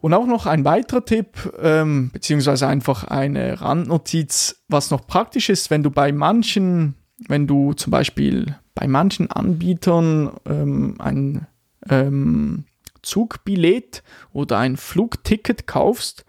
[0.01, 5.71] Und auch noch ein weiterer Tipp, ähm, beziehungsweise einfach eine Randnotiz, was noch praktisch ist,
[5.71, 6.95] wenn du bei manchen
[7.29, 11.47] wenn du zum Beispiel bei manchen Anbietern ähm, ein
[11.89, 12.65] ähm,
[13.03, 14.03] Zugbillett
[14.33, 16.25] oder ein Flugticket kaufst,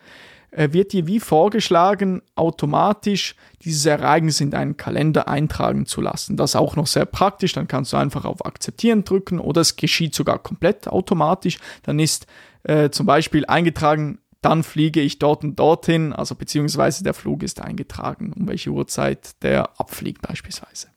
[0.51, 6.37] äh, wird dir wie vorgeschlagen, automatisch dieses Ereignis in deinen Kalender eintragen zu lassen.
[6.37, 9.75] Das ist auch noch sehr praktisch, dann kannst du einfach auf Akzeptieren drücken oder es
[9.75, 11.57] geschieht sogar komplett automatisch.
[11.83, 12.27] Dann ist
[12.63, 17.61] äh, zum Beispiel eingetragen, dann fliege ich dort und dorthin, also beziehungsweise der Flug ist
[17.61, 20.87] eingetragen, um welche Uhrzeit der abfliegt beispielsweise.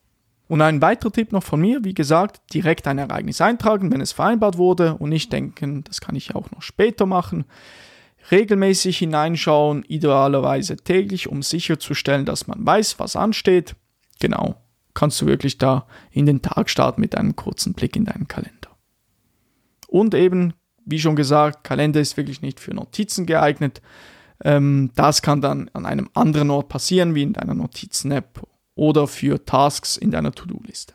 [0.49, 4.13] Und ein weiterer Tipp noch von mir, wie gesagt, direkt ein Ereignis eintragen, wenn es
[4.13, 7.47] vereinbart wurde und nicht denken, das kann ich auch noch später machen.
[8.31, 13.77] regelmäßig hineinschauen, idealerweise täglich, um sicherzustellen, dass man weiß, was ansteht.
[14.21, 14.57] Genau,
[14.93, 18.77] kannst du wirklich da in den Tag starten mit einem kurzen Blick in deinen Kalender.
[19.87, 20.53] Und eben,
[20.91, 23.83] wie schon gesagt, Kalender ist wirklich nicht für Notizen geeignet.
[24.43, 28.43] Ähm, das kann dann an einem anderen Ort passieren, wie in deiner Notizen-App
[28.75, 30.95] oder für Tasks in deiner To-Do-Liste.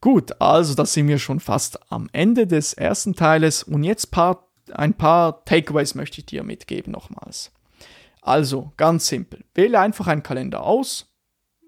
[0.00, 4.48] Gut, also da sind wir schon fast am Ende des ersten Teiles und jetzt paar,
[4.72, 7.52] ein paar Takeaways möchte ich dir mitgeben nochmals.
[8.20, 11.14] Also ganz simpel, wähle einfach einen Kalender aus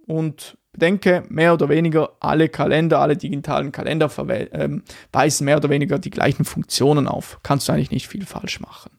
[0.06, 4.10] und bedenke, mehr oder weniger alle Kalender, alle digitalen Kalender
[4.52, 7.40] ähm, weisen mehr oder weniger die gleichen Funktionen auf.
[7.42, 8.90] Kannst du eigentlich nicht viel falsch machen.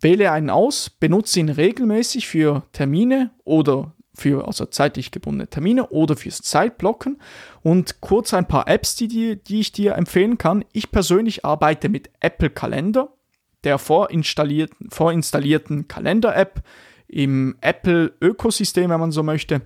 [0.00, 6.16] Wähle einen aus, benutze ihn regelmäßig für Termine oder für also zeitlich gebundene Termine oder
[6.16, 7.20] fürs Zeitblocken.
[7.62, 10.64] Und kurz ein paar Apps, die, die, die ich dir empfehlen kann.
[10.72, 13.12] Ich persönlich arbeite mit Apple Kalender,
[13.64, 16.62] der vorinstallierten, vorinstallierten Kalender-App
[17.06, 19.62] im Apple-Ökosystem, wenn man so möchte.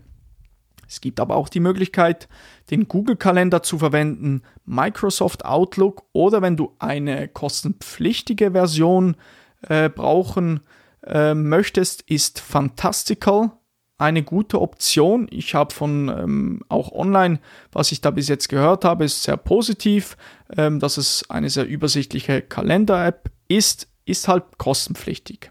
[0.88, 2.28] Es gibt aber auch die Möglichkeit,
[2.70, 9.16] den Google-Kalender zu verwenden, Microsoft Outlook oder wenn du eine kostenpflichtige Version
[9.62, 10.60] äh, brauchen
[11.04, 13.52] äh, möchtest, ist Fantastical
[13.98, 15.26] eine gute Option.
[15.30, 17.40] Ich habe von ähm, auch online,
[17.72, 20.16] was ich da bis jetzt gehört habe, ist sehr positiv,
[20.56, 25.50] ähm, dass es eine sehr übersichtliche Kalender-App ist, ist halt kostenpflichtig.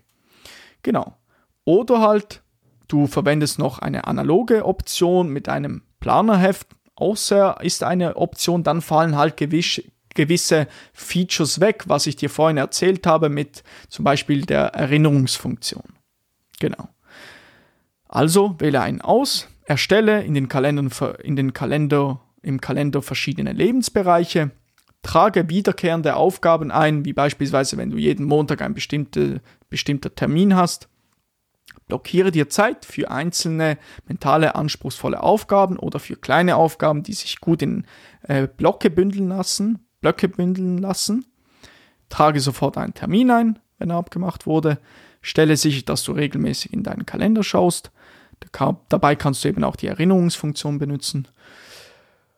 [0.83, 1.17] Genau.
[1.63, 2.43] Oder halt,
[2.87, 6.67] du verwendest noch eine analoge Option mit einem Planerheft.
[6.95, 9.83] Außer ist eine Option, dann fallen halt gewisse,
[10.13, 15.83] gewisse Features weg, was ich dir vorhin erzählt habe mit zum Beispiel der Erinnerungsfunktion.
[16.59, 16.87] Genau.
[18.07, 20.89] Also wähle einen aus, erstelle in den, Kalendern,
[21.21, 24.51] in den Kalender, im Kalender verschiedene Lebensbereiche,
[25.01, 30.87] trage wiederkehrende Aufgaben ein, wie beispielsweise wenn du jeden Montag ein bestimmte, bestimmter Termin hast.
[31.87, 37.61] Blockiere dir Zeit für einzelne mentale anspruchsvolle Aufgaben oder für kleine Aufgaben, die sich gut
[37.61, 37.85] in
[38.23, 41.25] äh, Blöcke bündeln lassen, Blöcke bündeln lassen.
[42.09, 44.79] Trage sofort einen Termin ein, wenn er abgemacht wurde.
[45.21, 47.91] Stelle sicher, dass du regelmäßig in deinen Kalender schaust.
[48.89, 51.27] Dabei kannst du eben auch die Erinnerungsfunktion benutzen.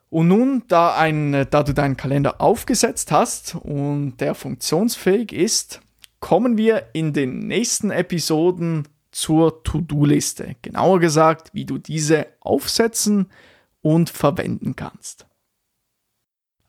[0.10, 5.82] Und nun, da, ein, da du deinen Kalender aufgesetzt hast und der funktionsfähig ist,
[6.20, 10.58] kommen wir in den nächsten Episoden zur To-Do-Liste.
[10.62, 13.32] Genauer gesagt, wie du diese aufsetzen
[13.82, 15.26] und verwenden kannst.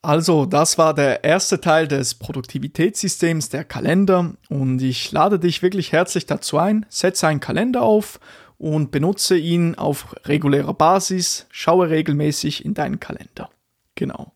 [0.00, 4.32] Also, das war der erste Teil des Produktivitätssystems, der Kalender.
[4.48, 8.18] Und ich lade dich wirklich herzlich dazu ein, setze einen Kalender auf
[8.56, 13.50] und benutze ihn auf regulärer Basis, schaue regelmäßig in deinen Kalender.
[13.94, 14.32] Genau.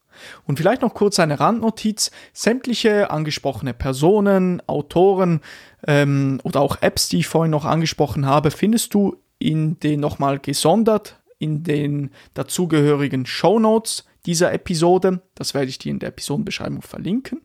[0.47, 2.11] Und vielleicht noch kurz eine Randnotiz.
[2.35, 5.41] Sämtliche angesprochene Personen, Autoren
[5.87, 10.39] ähm, oder auch Apps, die ich vorhin noch angesprochen habe, findest du in den nochmal
[10.39, 15.23] gesondert in den dazugehörigen Show Notes dieser Episode.
[15.35, 17.41] Das werde ich dir in der Episodenbeschreibung verlinken.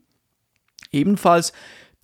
[0.91, 1.51] Ebenfalls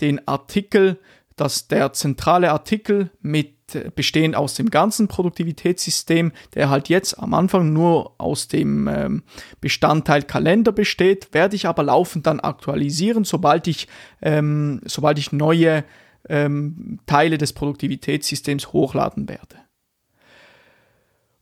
[0.01, 0.99] den Artikel,
[1.35, 3.53] dass der zentrale Artikel mit
[3.95, 9.23] bestehend aus dem ganzen Produktivitätssystem, der halt jetzt am Anfang nur aus dem ähm,
[9.61, 13.87] Bestandteil Kalender besteht, werde ich aber laufend dann aktualisieren, sobald ich,
[14.21, 15.83] ähm, sobald ich neue
[16.29, 19.57] ähm, Teile des Produktivitätssystems hochladen werde.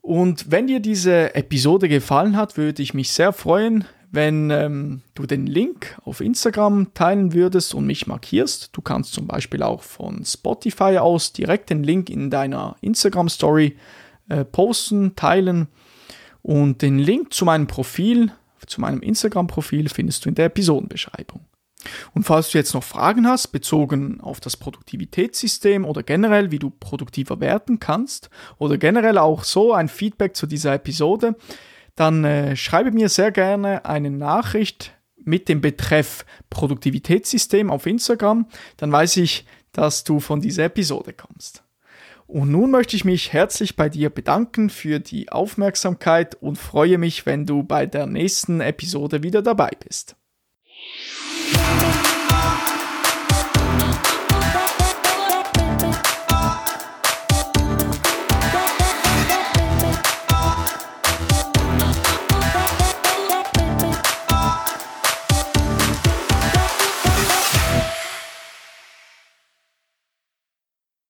[0.01, 5.25] Und wenn dir diese Episode gefallen hat, würde ich mich sehr freuen, wenn ähm, du
[5.25, 8.69] den Link auf Instagram teilen würdest und mich markierst.
[8.73, 13.77] Du kannst zum Beispiel auch von Spotify aus direkt den Link in deiner Instagram Story
[14.27, 15.67] äh, posten, teilen.
[16.41, 18.31] Und den Link zu meinem Profil,
[18.65, 21.41] zu meinem Instagram-Profil findest du in der Episodenbeschreibung.
[22.13, 26.69] Und falls du jetzt noch Fragen hast, bezogen auf das Produktivitätssystem oder generell, wie du
[26.69, 31.35] produktiver werden kannst, oder generell auch so ein Feedback zu dieser Episode,
[31.95, 38.47] dann äh, schreibe mir sehr gerne eine Nachricht mit dem Betreff Produktivitätssystem auf Instagram.
[38.77, 41.63] Dann weiß ich, dass du von dieser Episode kommst.
[42.27, 47.25] Und nun möchte ich mich herzlich bei dir bedanken für die Aufmerksamkeit und freue mich,
[47.25, 50.15] wenn du bei der nächsten Episode wieder dabei bist.
[51.53, 52.10] Thank you.